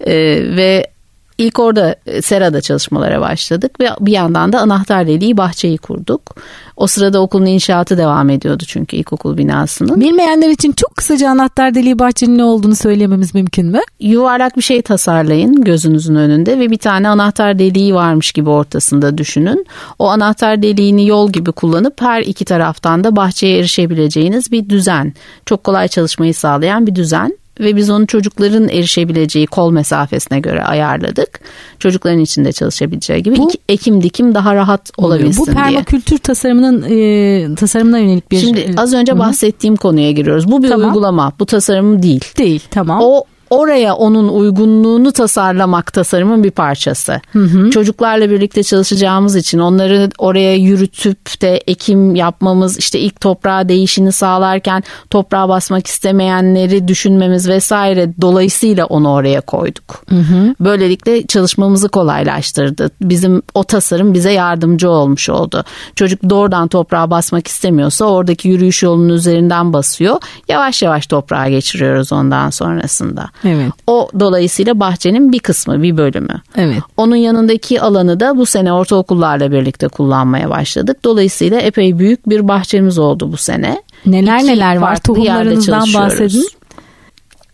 [0.00, 0.14] E,
[0.56, 0.93] ve
[1.38, 6.36] İlk orada e, Sera'da çalışmalara başladık ve bir yandan da anahtar deliği bahçeyi kurduk.
[6.76, 10.00] O sırada okulun inşaatı devam ediyordu çünkü ilkokul binasının.
[10.00, 13.80] Bilmeyenler için çok kısaca anahtar deliği bahçenin ne olduğunu söylememiz mümkün mü?
[14.00, 19.66] Yuvarlak bir şey tasarlayın gözünüzün önünde ve bir tane anahtar deliği varmış gibi ortasında düşünün.
[19.98, 25.12] O anahtar deliğini yol gibi kullanıp her iki taraftan da bahçeye erişebileceğiniz bir düzen.
[25.46, 31.40] Çok kolay çalışmayı sağlayan bir düzen ve biz onu çocukların erişebileceği kol mesafesine göre ayarladık.
[31.78, 35.56] Çocukların içinde çalışabileceği gibi bu, ekim dikim daha rahat olabilsin diye.
[35.56, 39.18] Bu permakültür tasarımının e, tasarımına yönelik bir Şimdi az önce Hı-hı.
[39.18, 40.50] bahsettiğim konuya giriyoruz.
[40.50, 40.88] Bu bir tamam.
[40.88, 41.32] uygulama.
[41.38, 42.24] Bu tasarım değil.
[42.38, 43.00] Değil tamam.
[43.02, 47.20] O oraya onun uygunluğunu tasarlamak tasarımın bir parçası.
[47.32, 47.70] Hı hı.
[47.70, 54.82] Çocuklarla birlikte çalışacağımız için onları oraya yürütüp de ekim yapmamız, işte ilk toprağa değişini sağlarken
[55.10, 60.04] toprağa basmak istemeyenleri düşünmemiz vesaire dolayısıyla onu oraya koyduk.
[60.08, 60.54] Hı hı.
[60.60, 62.90] Böylelikle çalışmamızı kolaylaştırdı.
[63.00, 65.64] Bizim o tasarım bize yardımcı olmuş oldu.
[65.96, 70.16] Çocuk doğrudan toprağa basmak istemiyorsa oradaki yürüyüş yolunun üzerinden basıyor.
[70.48, 73.28] Yavaş yavaş toprağa geçiriyoruz ondan sonrasında.
[73.44, 73.72] Evet.
[73.86, 76.42] O dolayısıyla bahçenin bir kısmı, bir bölümü.
[76.56, 76.78] Evet.
[76.96, 81.04] Onun yanındaki alanı da bu sene ortaokullarla birlikte kullanmaya başladık.
[81.04, 83.82] Dolayısıyla epey büyük bir bahçemiz oldu bu sene.
[84.06, 84.96] Neler İki neler var?
[84.96, 86.46] Tohumlarınızdan bahsedin.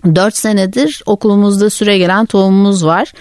[0.04, 3.12] 4 senedir okulumuzda süre gelen tohumumuz var.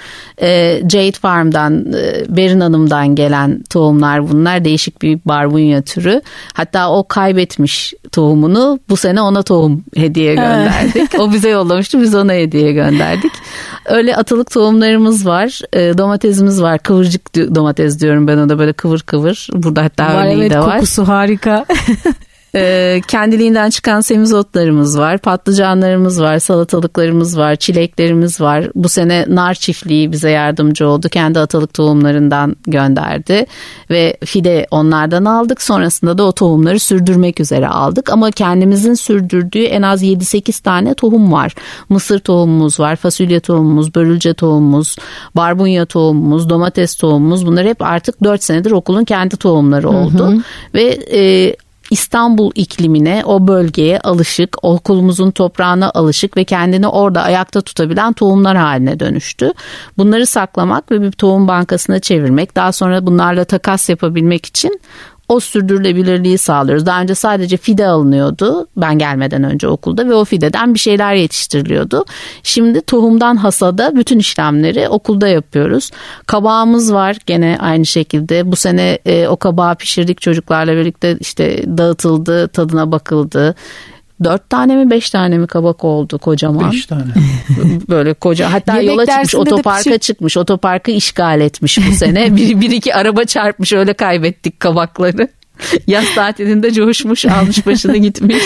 [0.41, 4.65] Ee, Jade Farm'dan, e, Berin Hanım'dan gelen tohumlar bunlar.
[4.65, 6.21] Değişik bir barbunya türü.
[6.53, 11.19] Hatta o kaybetmiş tohumunu bu sene ona tohum hediye gönderdik.
[11.19, 13.31] o bize yollamıştı biz ona hediye gönderdik.
[13.85, 15.61] Öyle atılık tohumlarımız var.
[15.73, 16.79] E, domatesimiz var.
[16.79, 19.47] Kıvırcık domates diyorum ben ona böyle kıvır kıvır.
[19.53, 20.75] Burada hatta var, örneği evet, de var.
[20.75, 21.65] kokusu harika.
[22.55, 28.69] E, kendiliğinden çıkan semizotlarımız var, patlıcanlarımız var, salatalıklarımız var, çileklerimiz var.
[28.75, 31.09] Bu sene nar çiftliği bize yardımcı oldu.
[31.09, 33.45] Kendi atalık tohumlarından gönderdi
[33.89, 35.62] ve fide onlardan aldık.
[35.62, 38.09] Sonrasında da o tohumları sürdürmek üzere aldık.
[38.09, 41.55] Ama kendimizin sürdürdüğü en az 7-8 tane tohum var.
[41.89, 44.95] Mısır tohumumuz var, fasulye tohumumuz, börülce tohumumuz,
[45.35, 47.45] barbunya tohumumuz, domates tohumumuz.
[47.45, 50.27] Bunlar hep artık 4 senedir okulun kendi tohumları oldu.
[50.27, 50.41] Hı hı.
[50.73, 51.55] Ve e,
[51.91, 58.99] İstanbul iklimine, o bölgeye alışık, okulumuzun toprağına alışık ve kendini orada ayakta tutabilen tohumlar haline
[58.99, 59.54] dönüştü.
[59.97, 64.82] Bunları saklamak ve bir tohum bankasına çevirmek, daha sonra bunlarla takas yapabilmek için
[65.29, 66.85] o sürdürülebilirliği sağlıyoruz.
[66.85, 72.05] Daha önce sadece fide alınıyordu ben gelmeden önce okulda ve o fideden bir şeyler yetiştiriliyordu.
[72.43, 75.91] Şimdi tohumdan hasada bütün işlemleri okulda yapıyoruz.
[76.25, 78.51] Kabağımız var gene aynı şekilde.
[78.51, 83.55] Bu sene e, o kabağı pişirdik çocuklarla birlikte işte dağıtıldı, tadına bakıldı.
[84.23, 86.71] Dört tane mi beş tane mi kabak oldu kocaman.
[86.71, 87.03] Beş tane.
[87.89, 89.99] Böyle koca hatta Yemek yola çıkmış otoparka pişir...
[89.99, 92.36] çıkmış otoparkı işgal etmiş bu sene.
[92.36, 95.27] bir, bir iki araba çarpmış öyle kaybettik kabakları.
[95.88, 98.43] Yaz tatilinde coşmuş almış başını gitmiş.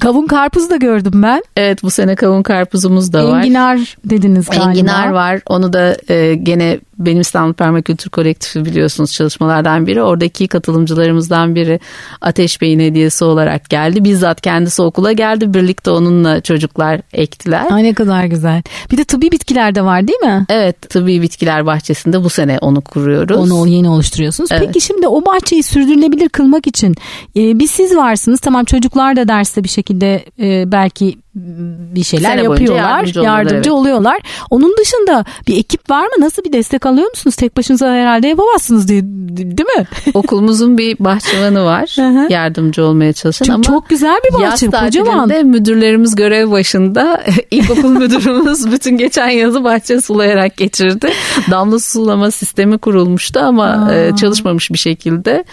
[0.00, 1.42] Kavun karpuz da gördüm ben.
[1.56, 3.38] Evet bu sene kavun karpuzumuz da var.
[3.38, 4.70] Enginar dediniz galiba.
[4.70, 5.40] Enginar var.
[5.46, 10.02] Onu da e, gene benim İstanbul Permakültür Kolektifi biliyorsunuz çalışmalardan biri.
[10.02, 11.80] Oradaki katılımcılarımızdan biri
[12.20, 14.04] Ateş Bey'in hediyesi olarak geldi.
[14.04, 15.54] Bizzat kendisi okula geldi.
[15.54, 17.66] Birlikte onunla çocuklar ektiler.
[17.70, 18.62] Ay ne kadar güzel.
[18.90, 20.46] Bir de tıbbi bitkiler de var değil mi?
[20.48, 23.52] Evet tıbbi bitkiler bahçesinde bu sene onu kuruyoruz.
[23.52, 24.52] Onu yeni oluşturuyorsunuz.
[24.52, 24.62] Evet.
[24.66, 26.94] Peki şimdi o bahçeyi sürdürülebilir kılmak için
[27.36, 28.40] e, bir siz varsınız.
[28.40, 32.82] Tamam çocuklar da derste bir şekilde e, belki bir şeyler Sene yapıyorlar.
[32.82, 33.70] Yardımcı, yardımcı evet.
[33.70, 34.20] oluyorlar.
[34.50, 36.12] Onun dışında bir ekip var mı?
[36.18, 37.36] Nasıl bir destek alıyor musunuz?
[37.36, 39.86] Tek başınıza herhalde yapamazsınız diye, değil mi?
[40.14, 41.96] Okulumuzun bir bahçıvanı var.
[42.30, 44.66] yardımcı olmaya çalışan çok, ama çok güzel bir bahçe.
[44.66, 45.46] Yaz kocaman.
[45.46, 47.24] müdürlerimiz görev başında.
[47.50, 51.10] İlkokul müdürümüz bütün geçen yazı bahçe sulayarak geçirdi.
[51.50, 53.94] Damla sulama sistemi kurulmuştu ama Aa.
[53.94, 55.44] E, çalışmamış bir şekilde.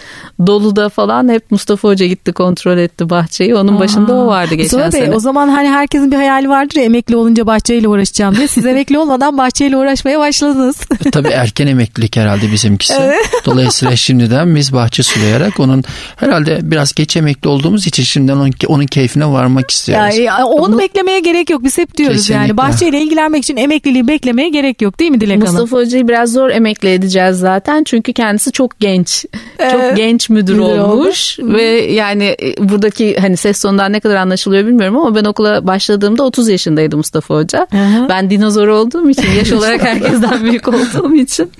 [0.46, 3.54] Doluda falan hep Mustafa Hoca gitti kontrol etti bahçeyi.
[3.54, 3.80] Onun Aa.
[3.80, 5.10] başında o vardı geçen Mustafa sene.
[5.10, 8.48] Bey, o zaman hani herkesin bir hayali vardır ya emekli olunca bahçeyle uğraşacağım diye.
[8.48, 10.76] Siz emekli olmadan bahçeyle uğraşmaya başladınız.
[11.06, 12.94] E, tabii erken emeklilik herhalde bizimkisi.
[13.00, 13.30] Evet.
[13.46, 15.84] Dolayısıyla şimdiden biz bahçe sulayarak onun
[16.16, 20.16] herhalde biraz geç emekli olduğumuz için şimdiden onun, onun keyfine varmak istiyoruz.
[20.16, 21.64] Yani, onu Bunu, beklemeye gerek yok.
[21.64, 22.42] Biz hep diyoruz kesinlikle.
[22.42, 25.52] yani bahçeyle ilgilenmek için emekliliği beklemeye gerek yok değil mi Dilek Hanım?
[25.52, 27.84] Mustafa Hoca'yı biraz zor emekli edeceğiz zaten.
[27.84, 29.24] Çünkü kendisi çok genç.
[29.58, 31.40] Ee, çok genç müdür, müdür olmuş.
[31.40, 31.54] Oldu.
[31.54, 36.22] Ve yani e, buradaki hani ses tonundan ne kadar anlaşılıyor bilmiyorum ama ben okula başladığımda
[36.22, 37.66] 30 yaşındaydı Mustafa Hoca.
[37.70, 38.08] Hı-hı.
[38.08, 41.50] Ben dinozor olduğum için yaş olarak herkesten büyük olduğum için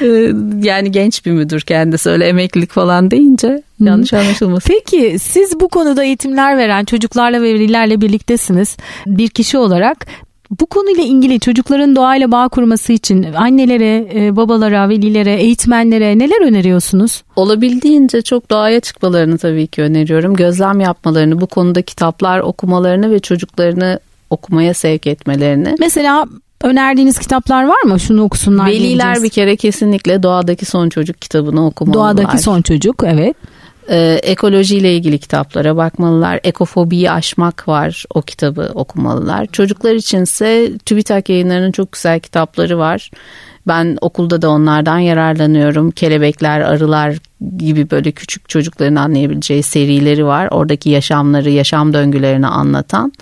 [0.00, 0.06] e,
[0.62, 4.68] yani genç bir müdür kendisi öyle emeklilik falan deyince yanlış anlaşılmasın.
[4.68, 8.76] Peki siz bu konuda eğitimler veren çocuklarla ve velilerle birliktesiniz.
[9.06, 10.06] Bir kişi olarak
[10.60, 17.22] bu konuyla ilgili çocukların doğayla bağ kurması için annelere, e, babalara, velilere, eğitmenlere neler öneriyorsunuz?
[17.36, 20.34] Olabildiğince çok doğaya çıkmalarını tabii ki öneriyorum.
[20.34, 25.74] Gözlem yapmalarını, bu konuda kitaplar okumalarını ve çocuklarını okumaya sevk etmelerini.
[25.80, 26.26] Mesela
[26.62, 28.00] önerdiğiniz kitaplar var mı?
[28.00, 29.22] Şunu okusunlar Veliler diyeceğiz.
[29.22, 32.16] bir kere kesinlikle Doğadaki Son Çocuk kitabını okumalılar.
[32.16, 33.36] Doğadaki Son Çocuk evet.
[33.90, 36.40] Ee, ekolojiyle ilgili kitaplara bakmalılar.
[36.44, 38.04] Ekofobiyi aşmak var.
[38.14, 39.46] O kitabı okumalılar.
[39.46, 43.10] Çocuklar içinse TÜBİTAK yayınlarının çok güzel kitapları var.
[43.66, 45.90] Ben okulda da onlardan yararlanıyorum.
[45.90, 47.16] Kelebekler, arılar
[47.56, 50.48] gibi böyle küçük çocukların anlayabileceği serileri var.
[50.50, 53.12] Oradaki yaşamları, yaşam döngülerini anlatan.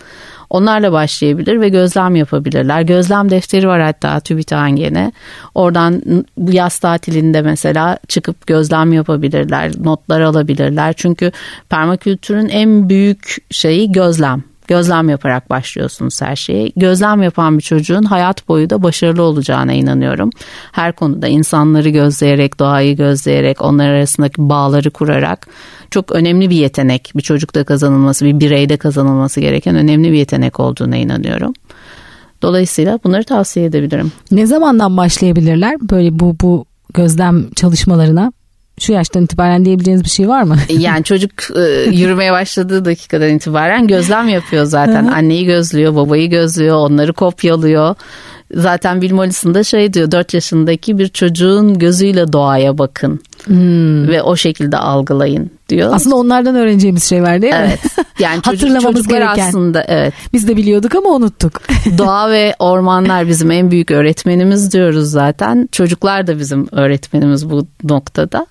[0.55, 2.83] Onlarla başlayabilir ve gözlem yapabilirler.
[2.83, 5.13] Gözlem defteri var hatta TÜBİTAK'ın gene.
[5.55, 6.03] Oradan
[6.49, 10.93] yaz tatilinde mesela çıkıp gözlem yapabilirler, notlar alabilirler.
[10.97, 11.33] Çünkü
[11.69, 16.73] permakültürün en büyük şeyi gözlem gözlem yaparak başlıyorsunuz her şeyi.
[16.77, 20.31] Gözlem yapan bir çocuğun hayat boyu da başarılı olacağına inanıyorum.
[20.73, 25.47] Her konuda insanları gözleyerek, doğayı gözleyerek, onlar arasındaki bağları kurarak
[25.91, 27.13] çok önemli bir yetenek.
[27.17, 31.53] Bir çocukta kazanılması, bir bireyde kazanılması gereken önemli bir yetenek olduğuna inanıyorum.
[32.43, 34.13] Dolayısıyla bunları tavsiye edebilirim.
[34.31, 38.33] Ne zamandan başlayabilirler böyle bu bu gözlem çalışmalarına?
[38.79, 40.57] Şu yaştan itibaren diyebileceğiniz bir şey var mı?
[40.79, 45.07] Yani çocuk e, yürümeye başladığı dakikadan itibaren gözlem yapıyor zaten.
[45.07, 47.95] Anneyi gözlüyor, babayı gözlüyor, onları kopyalıyor.
[48.55, 54.09] Zaten Bill Mollison da şey diyor 4 yaşındaki bir çocuğun gözüyle doğaya bakın hmm.
[54.09, 55.95] ve o şekilde algılayın diyor.
[55.95, 57.61] Aslında onlardan öğreneceğimiz şey var değil mi?
[57.69, 57.81] Evet.
[58.19, 59.49] Yani çocuk, Hatırlamamız gereken.
[59.49, 60.15] aslında evet.
[60.33, 61.63] Biz de biliyorduk ama unuttuk.
[61.99, 65.69] Doğa ve ormanlar bizim en büyük öğretmenimiz diyoruz zaten.
[65.73, 68.47] Çocuklar da bizim öğretmenimiz bu noktada.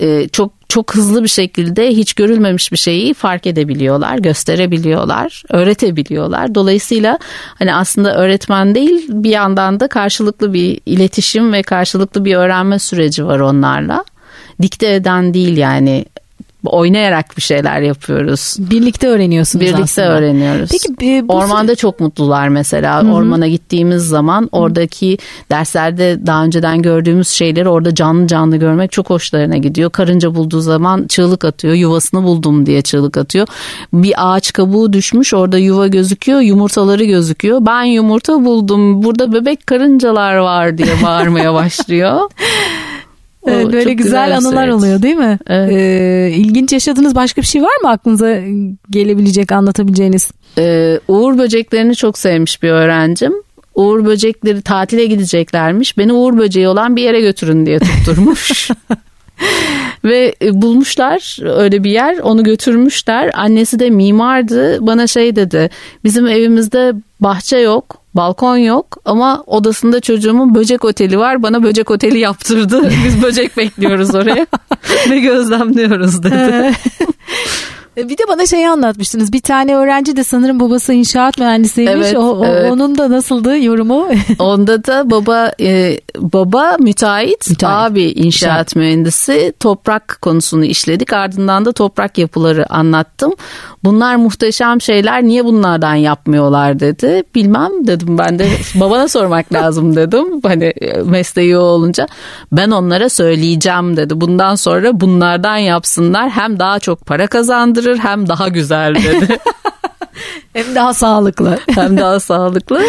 [0.00, 6.54] Ee, çok çok hızlı bir şekilde hiç görülmemiş bir şeyi fark edebiliyorlar, gösterebiliyorlar, öğretebiliyorlar.
[6.54, 7.18] Dolayısıyla
[7.58, 13.26] hani aslında öğretmen değil bir yandan da karşılıklı bir iletişim ve karşılıklı bir öğrenme süreci
[13.26, 14.04] var onlarla.
[14.62, 16.04] Dikte eden değil yani
[16.70, 18.56] oynayarak bir şeyler yapıyoruz.
[18.58, 20.08] Birlikte öğreniyorsunuz Birlikte aslında.
[20.08, 20.70] öğreniyoruz.
[20.70, 23.02] Peki e, bu ormanda çok mutlular mesela.
[23.02, 23.12] Hı-hı.
[23.12, 25.18] Ormana gittiğimiz zaman oradaki
[25.50, 29.90] derslerde daha önceden gördüğümüz şeyleri orada canlı canlı görmek çok hoşlarına gidiyor.
[29.90, 31.74] Karınca bulduğu zaman çığlık atıyor.
[31.74, 33.46] Yuvasını buldum diye çığlık atıyor.
[33.92, 35.34] Bir ağaç kabuğu düşmüş.
[35.34, 36.40] Orada yuva gözüküyor.
[36.40, 37.66] Yumurtaları gözüküyor.
[37.66, 39.02] Ben yumurta buldum.
[39.02, 42.20] Burada bebek karıncalar var diye bağırmaya başlıyor.
[43.46, 44.74] Evet, böyle güzel, güzel anılar evet.
[44.74, 45.38] oluyor değil mi?
[45.46, 45.72] Evet.
[45.72, 48.38] Ee, ilginç yaşadığınız başka bir şey var mı aklınıza
[48.90, 50.30] gelebilecek anlatabileceğiniz?
[50.58, 53.32] Ee, Uğur böceklerini çok sevmiş bir öğrencim.
[53.74, 55.98] Uğur böcekleri tatile gideceklermiş.
[55.98, 58.70] Beni Uğur böceği olan bir yere götürün diye tutturmuş.
[60.04, 63.30] Ve e, bulmuşlar öyle bir yer onu götürmüşler.
[63.34, 65.70] Annesi de mimardı bana şey dedi
[66.04, 72.18] bizim evimizde bahçe yok balkon yok ama odasında çocuğumun böcek oteli var bana böcek oteli
[72.18, 72.90] yaptırdı.
[73.06, 74.46] Biz böcek bekliyoruz oraya
[75.10, 76.72] ve gözlemliyoruz dedi.
[77.96, 79.32] E, bir de bana şeyi anlatmıştınız.
[79.32, 82.06] Bir tane öğrenci de sanırım babası inşaat mühendisiymiş.
[82.06, 82.72] Evet, o, o, evet.
[82.72, 84.08] Onun da nasıldı yorumu?
[84.38, 87.90] Onda da baba e, baba müteahhit, müteahhit.
[87.92, 89.52] abi inşaat, mühendisi.
[89.60, 91.12] Toprak konusunu işledik.
[91.12, 93.32] Ardından da toprak yapıları anlattım.
[93.84, 95.22] Bunlar muhteşem şeyler.
[95.22, 97.22] Niye bunlardan yapmıyorlar dedi.
[97.34, 100.40] Bilmem dedim ben de babana sormak lazım dedim.
[100.42, 102.06] Hani e, mesleği olunca
[102.52, 104.20] ben onlara söyleyeceğim dedi.
[104.20, 106.30] Bundan sonra bunlardan yapsınlar.
[106.30, 109.38] Hem daha çok para kazandır kazandırır hem daha güzel dedi.
[110.52, 111.58] hem daha sağlıklı.
[111.74, 112.82] hem daha sağlıklı.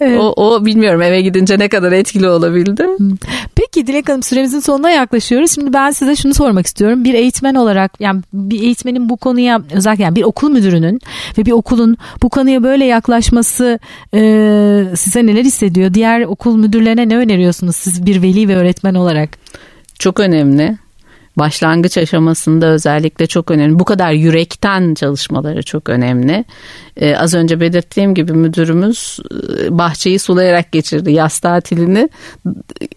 [0.00, 0.20] Evet.
[0.20, 2.86] O, o bilmiyorum eve gidince ne kadar etkili olabildi.
[3.54, 5.52] Peki Dilek Hanım süremizin sonuna yaklaşıyoruz.
[5.54, 7.04] Şimdi ben size şunu sormak istiyorum.
[7.04, 11.00] Bir eğitmen olarak yani bir eğitmenin bu konuya özellikle yani bir okul müdürünün
[11.38, 13.78] ve bir okulun bu konuya böyle yaklaşması
[14.14, 14.20] e,
[14.96, 15.94] size neler hissediyor?
[15.94, 19.30] Diğer okul müdürlerine ne öneriyorsunuz siz bir veli ve öğretmen olarak?
[19.98, 20.76] Çok önemli
[21.38, 23.78] başlangıç aşamasında özellikle çok önemli.
[23.78, 26.44] Bu kadar yürekten çalışmaları çok önemli.
[26.96, 29.18] Ee, az önce belirttiğim gibi müdürümüz
[29.60, 32.08] e, bahçeyi sulayarak geçirdi yaz tatilini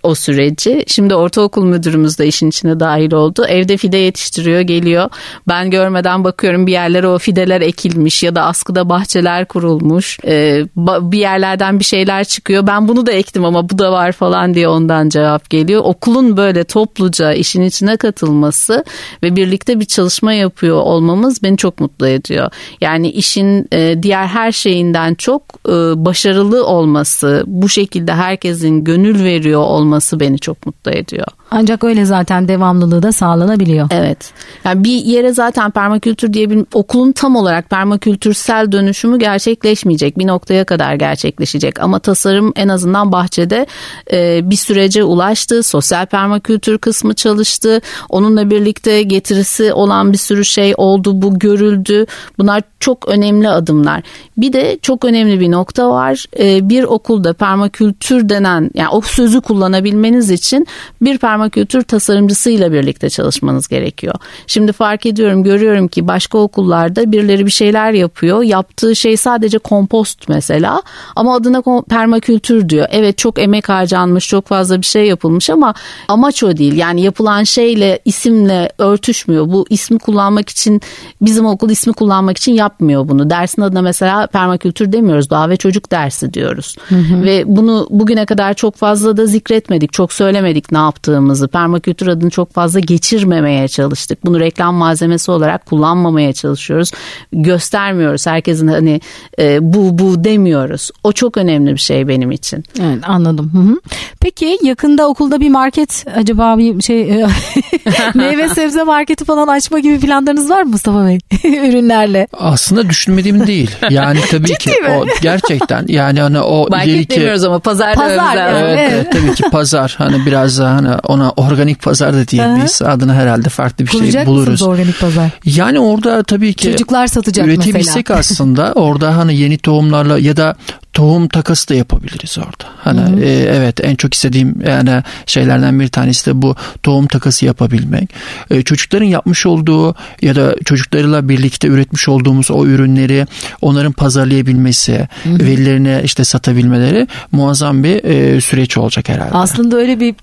[0.04, 0.84] o süreci.
[0.88, 3.46] Şimdi ortaokul müdürümüz de işin içine dahil oldu.
[3.48, 5.10] Evde fide yetiştiriyor geliyor.
[5.48, 10.20] Ben görmeden bakıyorum bir yerlere o fideler ekilmiş ya da askıda bahçeler kurulmuş.
[10.26, 12.68] Ee, bir yerlerden bir şeyler çıkıyor.
[12.68, 15.82] Ben bunu da ektim ama bu da var falan diye ondan cevap geliyor.
[15.84, 17.98] Okulun böyle topluca işin içine
[18.30, 18.84] katılması
[19.24, 22.52] ve birlikte bir çalışma yapıyor olmamız beni çok mutlu ediyor.
[22.82, 25.72] Yani işin e, diğer her şeyinden çok e,
[26.06, 31.28] başarılı olması, bu şekilde herkesin gönül veriyor olması beni çok mutlu ediyor.
[31.52, 33.88] Ancak öyle zaten devamlılığı da sağlanabiliyor.
[33.92, 34.32] Evet.
[34.64, 40.20] Yani bir yere zaten permakültür diye bir okulun tam olarak permakültürsel dönüşümü gerçekleşmeyecek.
[40.20, 41.80] Bir noktaya kadar gerçekleşecek.
[41.80, 43.66] Ama tasarım en azından bahçede
[44.12, 45.64] e, bir sürece ulaştı.
[45.64, 47.82] Sosyal permakültür kısmı çalıştı.
[48.20, 51.22] Onunla birlikte getirisi olan bir sürü şey oldu.
[51.22, 52.06] Bu görüldü.
[52.38, 54.02] Bunlar çok önemli adımlar.
[54.38, 56.26] Bir de çok önemli bir nokta var.
[56.40, 60.68] E, bir okulda permakültür denen yani o sözü kullanabilmeniz için
[61.02, 64.16] bir permakültür tasarımcısıyla birlikte çalışmanız gerekiyor.
[64.48, 68.44] Şimdi fark ediyorum, görüyorum ki başka okullarda birileri bir şeyler yapıyor.
[68.44, 70.82] Yaptığı şey sadece kompost mesela
[71.16, 72.88] ama adına permakültür diyor.
[72.92, 75.74] Evet çok emek harcanmış, çok fazla bir şey yapılmış ama
[76.08, 76.74] amaç o değil.
[76.74, 79.48] Yani yapılan şeyle isimle örtüşmüyor.
[79.48, 80.82] Bu ismi kullanmak için
[81.22, 83.30] bizim okul ismi kullanmak için yapmıyor bunu.
[83.30, 85.30] Dersin adına mesela permakültür demiyoruz.
[85.30, 86.76] Doğa ve çocuk dersi diyoruz.
[86.90, 87.24] Hı hı.
[87.24, 89.94] Ve bunu bugüne kadar çok fazla da zikretmedik.
[89.94, 91.48] Çok söylemedik ne yaptığımızı.
[91.48, 94.26] Permakültür adını çok fazla geçirmemeye çalıştık.
[94.26, 96.92] Bunu reklam malzemesi olarak kullanmamaya çalışıyoruz.
[97.34, 98.28] Göstermiyoruz.
[98.28, 99.02] Herkesin hani
[99.40, 100.92] e, bu bu demiyoruz.
[101.04, 102.64] O çok önemli bir şey benim için.
[102.82, 103.52] Evet anladım.
[103.54, 103.80] Hı hı.
[104.20, 107.28] Peki yakında okulda bir market acaba bir şey e,
[108.16, 111.18] meyve sebze marketi falan açma gibi planlarınız var mı Mustafa Bey?
[111.70, 112.28] Ürünlerle.
[112.40, 113.72] Aslında düşünmediğim değil.
[113.90, 114.90] Yani tabii ki mi?
[114.90, 118.58] o gerçekten yani hani o Market ileriki demiyoruz ama pazar, Pazar, yani.
[118.60, 118.92] Evet, Evet.
[118.94, 122.82] evet, tabii ki pazar hani biraz daha hani ona organik pazar da diyemeyiz.
[122.82, 124.48] Adına herhalde farklı bir şey Kuracak buluruz.
[124.50, 125.30] mısınız organik pazar?
[125.46, 128.20] Yani orada tabii ki Çocuklar satacak üretebilsek mesela.
[128.20, 130.56] aslında orada hani yeni tohumlarla ya da
[130.94, 132.70] tohum takası da yapabiliriz orada.
[132.78, 138.10] Hani e, evet en çok istediğim yani şeylerden bir tanesi de bu tohum takası yapabilmek.
[138.52, 143.28] E, çocukların yapmış olduğu ya da çocuklarıyla birlikte üretmiş olduğumuz o ürünleri
[143.62, 149.34] onların pazarlayabilmesi, velilerine işte satabilmeleri muazzam bir e, süreç olacak herhalde.
[149.34, 150.16] Aslında öyle bir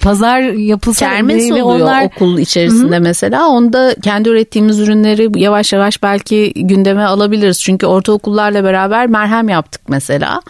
[0.00, 3.48] pazar yapılsa Kermes ve oluyor onlar okul içerisinde mesela.
[3.48, 7.60] Onda kendi ürettiğimiz ürünleri yavaş yavaş belki gündeme alabiliriz.
[7.60, 10.40] Çünkü ortaokullarla beraber merhem yaptık mesela.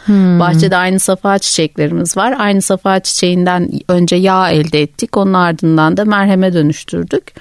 [0.40, 2.34] Bahçede aynı safa çiçeklerimiz var.
[2.38, 5.16] Aynı safa çiçeğinden önce yağ elde ettik.
[5.16, 7.32] Onun ardından da merheme dönüştürdük.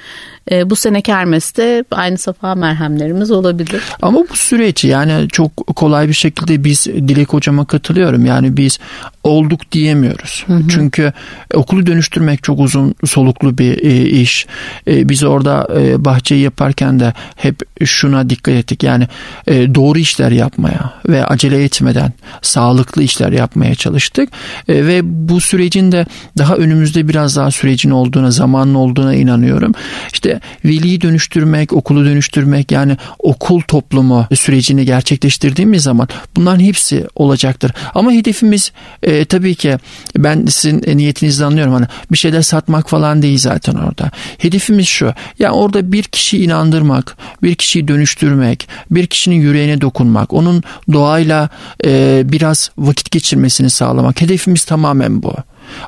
[0.52, 3.82] Ee, bu sene kermeste aynı safa merhemlerimiz olabilir.
[4.02, 8.26] Ama bu süreç yani çok kolay bir şekilde biz Dilek hocama katılıyorum.
[8.26, 8.80] Yani biz
[9.24, 10.45] olduk diyemiyoruz.
[10.70, 11.14] Çünkü
[11.54, 14.47] okulu dönüştürmek çok uzun soluklu bir e, iş.
[14.88, 18.84] E, biz orada e, bahçeyi yaparken de hep şuna dikkat ettik.
[18.84, 19.08] Yani
[19.47, 24.30] e, doğru işler yapmaya ve acele etmeden sağlıklı işler yapmaya çalıştık.
[24.68, 26.06] E, ve bu sürecin de
[26.38, 29.72] daha önümüzde biraz daha sürecin olduğuna, zamanın olduğuna inanıyorum.
[30.14, 37.72] İşte veliyi dönüştürmek, okulu dönüştürmek yani okul toplumu sürecini gerçekleştirdiğimiz zaman bunların hepsi olacaktır.
[37.96, 38.72] Ama hedefimiz
[39.04, 39.78] e, tabii ki
[40.18, 44.12] ben sizin niyetinizi anlıyorum hani bir şeyler satmak falan değil zaten orada.
[44.38, 45.14] Hedefimiz şu.
[45.40, 50.64] Ya orada bir kişiyi inandırmak, bir kişiyi dönüştürmek, bir kişinin yüreğine dokunmak, onun
[50.94, 51.50] doğayla
[51.86, 54.22] e, biraz vakit geçirmesini sağlamak.
[54.22, 55.36] Hedefimiz tamamen bu.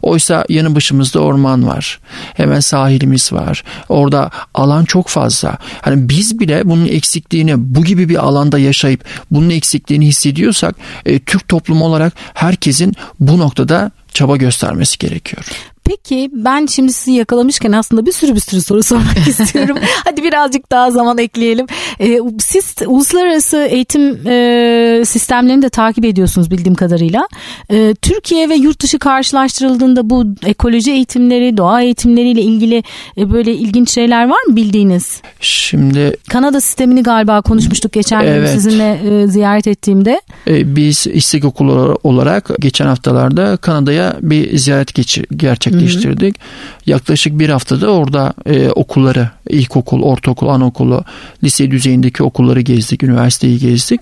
[0.02, 2.00] Oysa yanı başımızda orman var.
[2.34, 3.64] Hemen sahilimiz var.
[3.90, 5.58] Orada alan çok fazla.
[5.82, 10.76] Hani biz bile bunun eksikliğini bu gibi bir alanda yaşayıp bunun eksikliğini hissediyorsak
[11.06, 15.44] e, Türk toplumu olarak herkesin bu noktada çaba göstermesi gerekiyor.
[15.86, 19.78] Peki ben şimdi sizi yakalamışken aslında bir sürü bir sürü soru sormak istiyorum.
[20.04, 21.66] Hadi birazcık daha zaman ekleyelim.
[22.00, 27.28] Ee, siz uluslararası eğitim e, sistemlerini de takip ediyorsunuz bildiğim kadarıyla.
[27.72, 32.84] Ee, Türkiye ve yurt dışı karşılaştırıldığında bu ekoloji eğitimleri, doğa eğitimleriyle ilgili
[33.18, 35.22] e, böyle ilginç şeyler var mı bildiğiniz?
[35.42, 38.50] Şimdi Kanada sistemini galiba konuşmuştuk geçen gün Evet.
[38.50, 40.22] sizinle e, ziyaret ettiğimde.
[40.48, 45.26] e, biz istek okulu olarak geçen haftalarda Kanada'ya bir ziyaret geçir,
[45.72, 46.36] gerçekleştirdik.
[46.86, 51.04] Yaklaşık bir haftada orada e, okulları, ilkokul, ortaokul, anaokulu,
[51.44, 54.02] lise düzeyindeki okulları gezdik, üniversiteyi gezdik.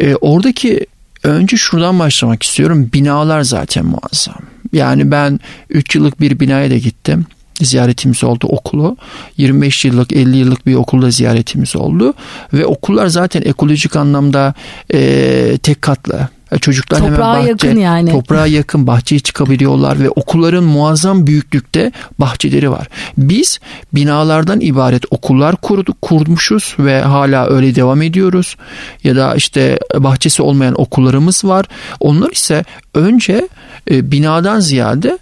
[0.00, 0.86] E, oradaki
[1.22, 2.90] önce şuradan başlamak istiyorum.
[2.92, 4.42] Binalar zaten muazzam.
[4.72, 7.26] Yani ben 3 yıllık bir binaya da gittim.
[7.62, 8.96] Ziyaretimiz oldu okulu.
[9.36, 12.14] 25 yıllık 50 yıllık bir okulda ziyaretimiz oldu.
[12.52, 14.54] Ve okullar zaten ekolojik anlamda
[14.94, 16.28] e, tek katlı.
[16.58, 18.10] Çocuklar hemen Toprağa bahçe, yakın yani.
[18.10, 22.88] toprağa yakın bahçeye çıkabiliyorlar ve okulların muazzam büyüklükte bahçeleri var.
[23.18, 23.60] Biz
[23.94, 28.56] binalardan ibaret okullar kurduk, kurmuşuz ve hala öyle devam ediyoruz.
[29.04, 31.66] Ya da işte bahçesi olmayan okullarımız var.
[32.00, 33.48] Onlar ise önce
[33.90, 35.18] e, binadan ziyade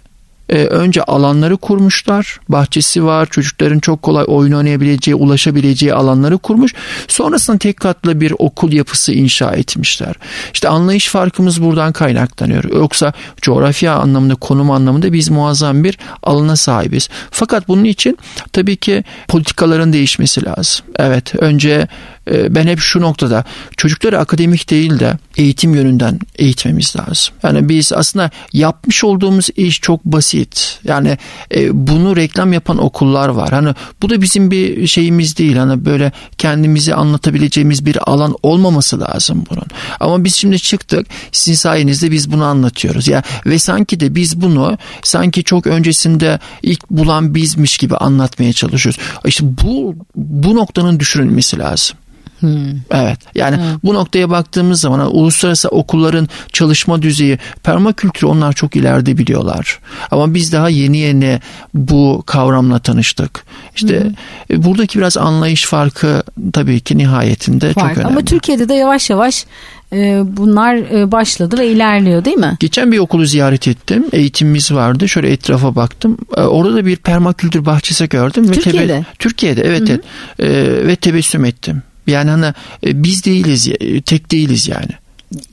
[0.49, 2.39] e, önce alanları kurmuşlar.
[2.49, 3.25] Bahçesi var.
[3.31, 6.73] Çocukların çok kolay oyun oynayabileceği, ulaşabileceği alanları kurmuş.
[7.07, 10.15] Sonrasında tek katlı bir okul yapısı inşa etmişler.
[10.53, 12.63] İşte anlayış farkımız buradan kaynaklanıyor.
[12.63, 17.09] Yoksa coğrafya anlamında, konum anlamında biz muazzam bir alana sahibiz.
[17.31, 18.17] Fakat bunun için
[18.53, 20.85] tabii ki politikaların değişmesi lazım.
[20.95, 21.87] Evet, önce
[22.27, 23.43] ben hep şu noktada
[23.77, 27.35] çocukları akademik değil de eğitim yönünden eğitmemiz lazım.
[27.43, 30.79] Yani biz aslında yapmış olduğumuz iş çok basit.
[30.83, 31.17] Yani
[31.55, 33.49] e, bunu reklam yapan okullar var.
[33.49, 35.55] Hani bu da bizim bir şeyimiz değil.
[35.55, 39.65] Hani böyle kendimizi anlatabileceğimiz bir alan olmaması lazım bunun.
[39.99, 41.07] Ama biz şimdi çıktık.
[41.31, 43.07] Sizin sayenizde biz bunu anlatıyoruz.
[43.07, 48.99] Ya ve sanki de biz bunu sanki çok öncesinde ilk bulan bizmiş gibi anlatmaya çalışıyoruz.
[49.25, 51.97] İşte bu bu noktanın düşürülmesi lazım.
[52.45, 52.79] Hmm.
[52.91, 53.19] Evet.
[53.35, 53.63] Yani hmm.
[53.83, 59.79] bu noktaya baktığımız zaman uluslararası okulların çalışma düzeyi permakültürü onlar çok ileride biliyorlar.
[60.11, 61.39] Ama biz daha yeni yeni
[61.73, 63.43] bu kavramla tanıştık.
[63.75, 64.11] İşte
[64.49, 64.63] hmm.
[64.63, 66.23] buradaki biraz anlayış farkı
[66.53, 67.87] tabii ki nihayetinde Fark.
[67.87, 68.11] çok önemli.
[68.11, 69.45] Ama Türkiye'de de yavaş yavaş
[69.93, 72.57] e, bunlar e, başladı ve ilerliyor değil mi?
[72.59, 74.05] Geçen bir okulu ziyaret ettim.
[74.11, 75.09] Eğitimimiz vardı.
[75.09, 76.17] Şöyle etrafa baktım.
[76.37, 78.51] Orada da bir permakültür bahçesi gördüm.
[78.51, 78.93] Türkiye'de?
[78.93, 79.89] Ve tebe- Türkiye'de evet.
[79.89, 80.87] evet.
[80.87, 81.83] ve tebessüm ettim.
[82.07, 82.53] Yani hani
[82.83, 83.69] biz değiliz,
[84.05, 84.89] tek değiliz yani.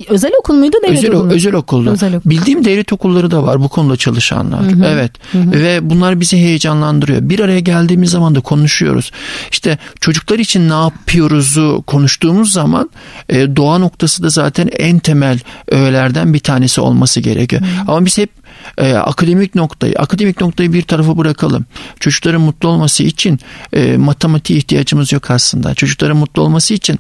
[0.09, 1.91] Özel okul muydu devlet özel, okulu Özel okulda.
[1.91, 2.31] Özel okul.
[2.31, 4.63] Bildiğim devlet okulları da var bu konuda çalışanlar.
[4.63, 4.85] Hı hı.
[4.87, 5.13] Evet.
[5.33, 5.53] Hı hı.
[5.53, 7.29] Ve bunlar bizi heyecanlandırıyor.
[7.29, 9.11] Bir araya geldiğimiz zaman da konuşuyoruz.
[9.51, 12.91] İşte çocuklar için ne yapıyoruzu konuştuğumuz zaman
[13.29, 15.39] e, doğa noktası da zaten en temel
[15.69, 17.63] öğelerden bir tanesi olması gerekiyor.
[17.63, 17.93] Hı hı.
[17.93, 18.31] Ama biz hep
[18.79, 21.67] e, akademik noktayı, akademik noktayı bir tarafa bırakalım.
[22.01, 23.41] Çocukların mutlu olması için
[23.73, 25.75] e, matematiğe ihtiyacımız yok aslında.
[25.75, 26.99] Çocukların mutlu olması için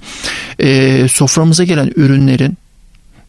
[0.59, 2.57] e, soframıza gelen ürünlerin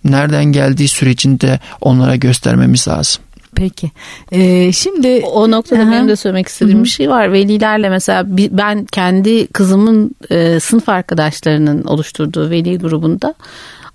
[0.03, 3.23] nereden geldiği sürecinde onlara göstermemiz lazım.
[3.55, 3.91] Peki.
[4.31, 5.91] Ee, şimdi o noktada Aha.
[5.91, 6.85] benim de söylemek istediğim Hı-hı.
[6.85, 7.33] bir şey var.
[7.33, 13.33] Velilerle mesela ben kendi kızımın e, sınıf arkadaşlarının oluşturduğu veli grubunda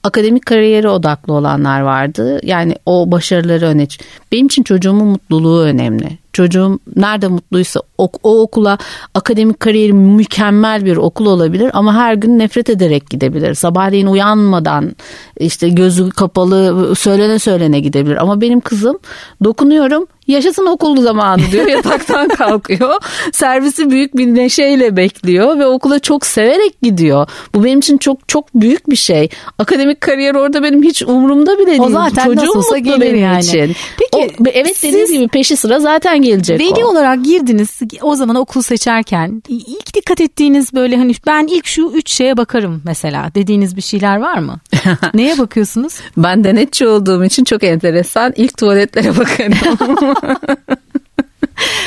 [0.03, 2.41] akademik kariyeri odaklı olanlar vardı.
[2.43, 3.87] Yani o başarıları öne
[4.33, 6.19] Benim için çocuğumun mutluluğu önemli.
[6.33, 8.79] Çocuğum nerede mutluysa o, o okula
[9.15, 13.55] akademik kariyeri mükemmel bir okul olabilir ama her gün nefret ederek gidebilir.
[13.55, 14.97] Sabahleyin uyanmadan
[15.41, 18.17] işte gözü kapalı söylene söylene gidebilir.
[18.17, 18.99] Ama benim kızım
[19.45, 22.95] dokunuyorum yaşasın okul zamanı diyor yataktan kalkıyor.
[23.33, 27.29] Servisi büyük bir neşeyle bekliyor ve okula çok severek gidiyor.
[27.55, 29.29] Bu benim için çok çok büyük bir şey.
[29.59, 31.81] Akademik kariyer orada benim hiç umurumda bile değil.
[31.81, 33.41] O zaten Çocuğum nasıl olsa gelir yani.
[33.41, 33.77] Için.
[33.99, 36.89] Peki o, evet siz, dediğiniz gibi peşi sıra zaten gelecek Veli o.
[36.89, 37.71] olarak girdiniz
[38.03, 42.82] o zaman okul seçerken ilk dikkat ettiğiniz böyle hani ben ilk şu üç şeye bakarım
[42.84, 44.61] mesela dediğiniz bir şeyler var mı?
[45.14, 45.95] Neye bakıyorsunuz?
[46.16, 48.32] Ben denetçi olduğum için çok enteresan.
[48.36, 49.55] İlk tuvaletlere bakarım.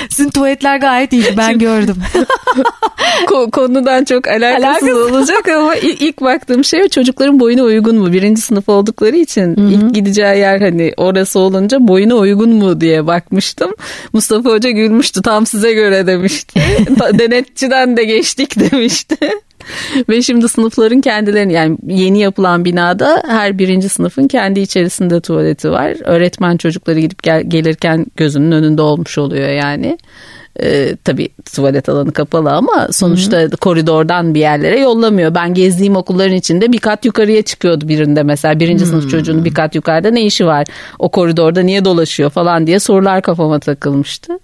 [0.09, 1.95] Sizin tuvaletler gayet iyi ben gördüm.
[3.51, 8.13] Konudan çok alakasız, alakasız olacak ama ilk baktığım şey çocukların boyuna uygun mu?
[8.13, 9.71] Birinci sınıf oldukları için Hı-hı.
[9.71, 13.71] ilk gideceği yer hani orası olunca boyuna uygun mu diye bakmıştım.
[14.13, 16.61] Mustafa Hoca gülmüştü tam size göre demişti.
[17.19, 19.17] Denetçiden de geçtik demişti.
[20.09, 25.95] Ve şimdi sınıfların kendilerini yani yeni yapılan binada her birinci sınıfın kendi içerisinde tuvaleti var.
[26.05, 29.97] Öğretmen çocukları gidip gel, gelirken gözünün önünde olmuş oluyor yani.
[30.59, 33.49] Ee, tabii tuvalet alanı kapalı ama sonuçta Hı-hı.
[33.49, 35.35] koridordan bir yerlere yollamıyor.
[35.35, 38.89] Ben gezdiğim okulların içinde bir kat yukarıya çıkıyordu birinde mesela birinci Hı-hı.
[38.89, 40.67] sınıf çocuğunun bir kat yukarıda ne işi var?
[40.99, 44.39] O koridorda niye dolaşıyor falan diye sorular kafama takılmıştı.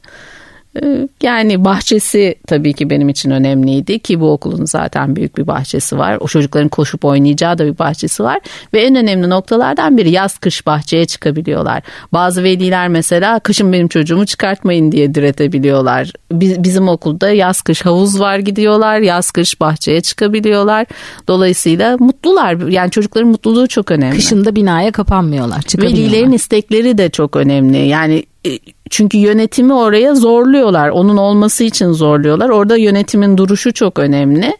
[0.84, 5.97] Ee, yani bahçesi tabii ki benim için önemliydi ki bu okulun zaten büyük bir bahçesi
[5.97, 6.17] var.
[6.21, 8.39] O çocukların koşup oynayacağı da bir bahçesi var.
[8.73, 11.84] Ve en önemli noktalardan biri yaz kış bahçeye çıkabiliyorlar.
[12.13, 16.11] Bazı veliler mesela kışın benim çocuğumu çıkartmayın diye diretebiliyorlar.
[16.32, 18.99] Bizim okulda yaz kış havuz var gidiyorlar.
[18.99, 20.88] Yaz kış bahçeye çıkabiliyorlar.
[21.28, 22.67] Dolayısıyla mutlular.
[22.67, 24.15] Yani çocukların mutluluğu çok önemli.
[24.15, 25.63] Kışında binaya kapanmıyorlar.
[25.78, 27.88] Velilerin istekleri de çok önemli.
[27.88, 28.59] Yani e,
[28.89, 30.89] çünkü yönetimi oraya zorluyorlar.
[30.89, 32.49] Onun olması için zorluyorlar.
[32.49, 34.57] Orada yönetimin duruşu çok önemli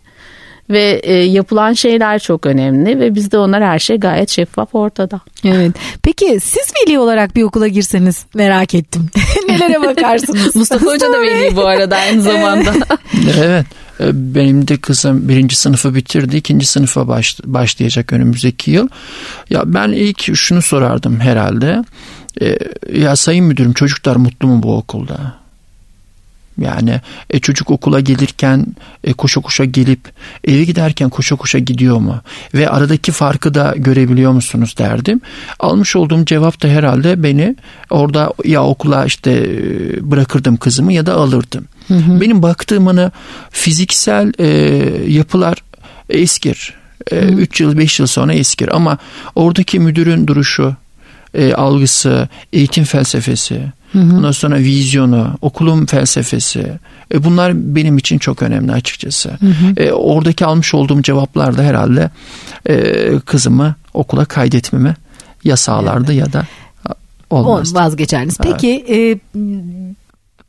[0.70, 5.20] ve e, yapılan şeyler çok önemli ve bizde onlar her şey gayet şeffaf ortada.
[5.46, 5.72] Evet.
[6.04, 9.08] Peki siz veli olarak bir okula girseniz merak ettim.
[9.50, 10.56] Nelere bakarsınız?
[10.56, 12.74] Mustafa Hoca da veli bu arada aynı zamanda.
[13.40, 13.66] evet.
[14.00, 14.06] E,
[14.36, 16.38] benim de kızım birinci sınıfı bitirdi.
[16.38, 18.88] ikinci sınıfa baş, başlayacak önümüzdeki yıl.
[19.50, 21.84] Ya ben ilk şunu sorardım herhalde.
[22.42, 22.58] E,
[22.94, 25.34] ya sayın müdürüm çocuklar mutlu mu bu okulda?
[26.62, 28.66] Yani e, çocuk okula gelirken
[29.04, 30.00] e, koşa koşa gelip
[30.44, 32.22] eve giderken koşa koşa gidiyor mu?
[32.54, 35.22] Ve aradaki farkı da görebiliyor musunuz derdim.
[35.60, 37.56] Almış olduğum cevap da herhalde beni
[37.90, 41.66] orada ya okula işte e, bırakırdım kızımı ya da alırdım.
[41.88, 42.22] Hı hı.
[42.22, 43.12] Benim baktığım hani
[43.52, 44.48] fiziksel e,
[45.08, 45.64] yapılar
[46.10, 46.74] eskir.
[47.12, 48.98] 3 e, yıl 5 yıl sonra eskir ama
[49.36, 50.76] oradaki müdürün duruşu
[51.34, 53.62] e, algısı, eğitim felsefesi,
[53.92, 54.16] hı hı.
[54.18, 56.72] ondan sonra vizyonu, okulun felsefesi
[57.14, 59.30] e, bunlar benim için çok önemli açıkçası.
[59.30, 59.84] Hı hı.
[59.84, 62.10] E, oradaki almış olduğum cevaplar da herhalde
[62.70, 64.96] e, kızımı okula kaydetmemi
[65.44, 66.28] ya sağlardı evet.
[66.28, 66.46] ya da
[67.30, 67.80] olmazdı.
[67.80, 68.38] Vazgeçerdiniz.
[68.38, 69.18] Peki evet.
[69.18, 69.40] e,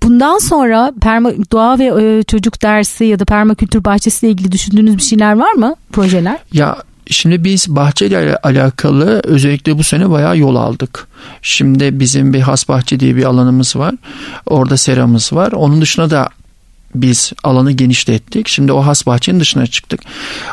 [0.02, 5.02] bundan sonra perma, doğa ve e, çocuk dersi ya da permakültür bahçesiyle ilgili düşündüğünüz bir
[5.02, 5.74] şeyler var mı?
[5.92, 6.38] Projeler?
[6.52, 6.76] Ya
[7.10, 11.06] Şimdi biz bahçeyle alakalı özellikle bu sene bayağı yol aldık.
[11.42, 13.94] Şimdi bizim bir has bahçe diye bir alanımız var.
[14.46, 15.52] Orada seramız var.
[15.52, 16.28] Onun dışında da
[16.94, 18.48] biz alanı genişlettik.
[18.48, 20.00] Şimdi o has bahçenin dışına çıktık.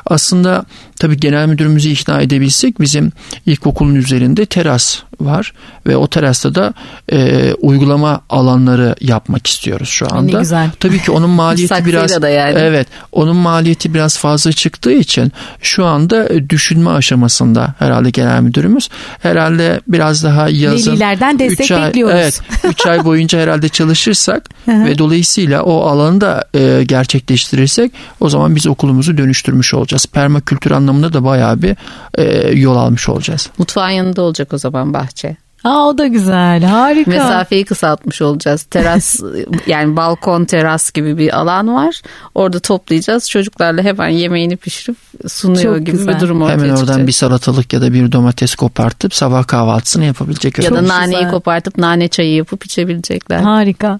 [0.05, 0.65] Aslında
[0.99, 3.11] tabii genel müdürümüzü ikna edebilsek bizim
[3.45, 5.53] ilkokulun üzerinde teras var
[5.87, 6.73] ve o terasta da
[7.11, 10.33] e, uygulama alanları yapmak istiyoruz şu anda.
[10.33, 10.71] Ne güzel.
[10.79, 12.55] Tabii ki onun maliyeti biraz da yani.
[12.57, 18.89] evet onun maliyeti biraz fazla çıktığı için şu anda düşünme aşamasında herhalde genel müdürümüz
[19.19, 22.15] herhalde biraz daha yazın Velilerden destek üç ay, bekliyoruz.
[22.15, 28.55] Evet 3 ay boyunca herhalde çalışırsak ve dolayısıyla o alanı da e, gerçekleştirirsek o zaman
[28.55, 30.05] biz okulumuzu dönüştürmüş olacağız.
[30.05, 31.75] Permakültür anlamında da bayağı bir
[32.17, 33.49] e, yol almış olacağız.
[33.57, 35.37] Mutfağın yanında olacak o zaman bahçe.
[35.65, 36.63] Aa o da güzel.
[36.63, 37.11] Harika.
[37.11, 38.63] Mesafeyi kısaltmış olacağız.
[38.63, 39.19] Teras
[39.67, 42.01] yani balkon teras gibi bir alan var.
[42.35, 43.29] Orada toplayacağız.
[43.29, 44.97] Çocuklarla hemen yemeğini pişirip
[45.27, 46.15] sunuyor Çok gibi güzel.
[46.15, 47.07] bir durum ortaya Hemen oradan çıkacak.
[47.07, 50.57] bir salatalık ya da bir domates kopartıp sabah kahvaltısını yapabilecek.
[50.63, 50.87] ya da öyle.
[50.87, 51.31] naneyi güzel.
[51.31, 53.39] kopartıp nane çayı yapıp içebilecekler.
[53.39, 53.99] Harika.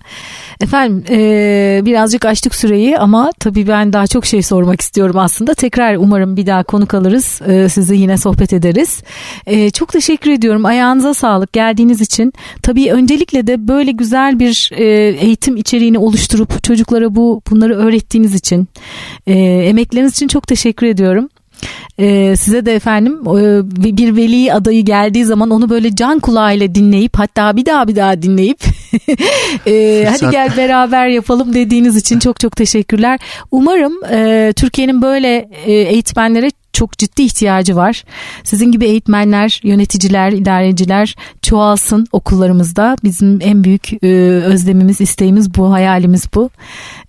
[0.62, 5.54] Efendim e, birazcık açtık süreyi ama tabii ben daha çok şey sormak istiyorum aslında.
[5.54, 7.42] Tekrar umarım bir daha konuk alırız.
[7.48, 9.02] E, sizi yine sohbet ederiz.
[9.46, 10.66] E, çok teşekkür ediyorum.
[10.66, 12.34] Ayağınıza sağlık geldiğiniz için.
[12.62, 14.86] Tabii öncelikle de böyle güzel bir e,
[15.26, 18.68] eğitim içeriğini oluşturup çocuklara bu bunları öğrettiğiniz için
[19.28, 21.30] e, emekleriniz için çok teşekkür ediyorum.
[22.00, 23.62] Ee, size de efendim e,
[23.98, 28.22] bir veli adayı geldiği zaman onu böyle can kulağıyla dinleyip hatta bir daha bir daha
[28.22, 28.58] dinleyip
[29.68, 33.20] e, hadi gel beraber yapalım dediğiniz için çok çok teşekkürler.
[33.52, 38.04] Umarım e, Türkiye'nin böyle e, eğitmenlere çok ciddi ihtiyacı var.
[38.44, 42.96] Sizin gibi eğitmenler, yöneticiler, idareciler çoğalsın okullarımızda.
[43.04, 44.08] Bizim en büyük e,
[44.46, 46.50] özlemimiz, isteğimiz bu, hayalimiz bu.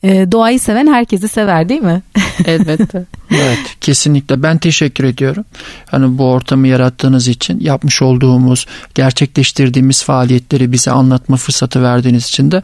[0.03, 2.03] E, doğayı seven herkesi sever değil mi?
[2.47, 3.05] Elbette.
[3.31, 5.45] Evet kesinlikle ben teşekkür ediyorum.
[5.87, 12.63] Hani bu ortamı yarattığınız için yapmış olduğumuz gerçekleştirdiğimiz faaliyetleri bize anlatma fırsatı verdiğiniz için de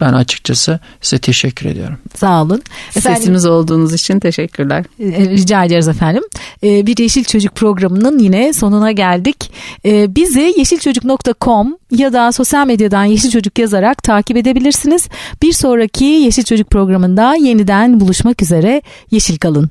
[0.00, 1.98] ben açıkçası size teşekkür ediyorum.
[2.16, 2.62] Sağ olun.
[2.96, 4.84] Efendim, Sesimiz olduğunuz için teşekkürler.
[5.00, 6.22] E, Rica ederiz efendim.
[6.64, 9.52] E, Bir Yeşil Çocuk programının yine sonuna geldik.
[9.84, 15.08] E, Bizi yeşilçocuk.com ya da sosyal medyadan Yeşil Çocuk yazarak takip edebilirsiniz.
[15.42, 18.82] Bir sonraki Yeşil Çocuk programında yeniden buluşmak üzere.
[19.10, 19.70] Yeşil kalın.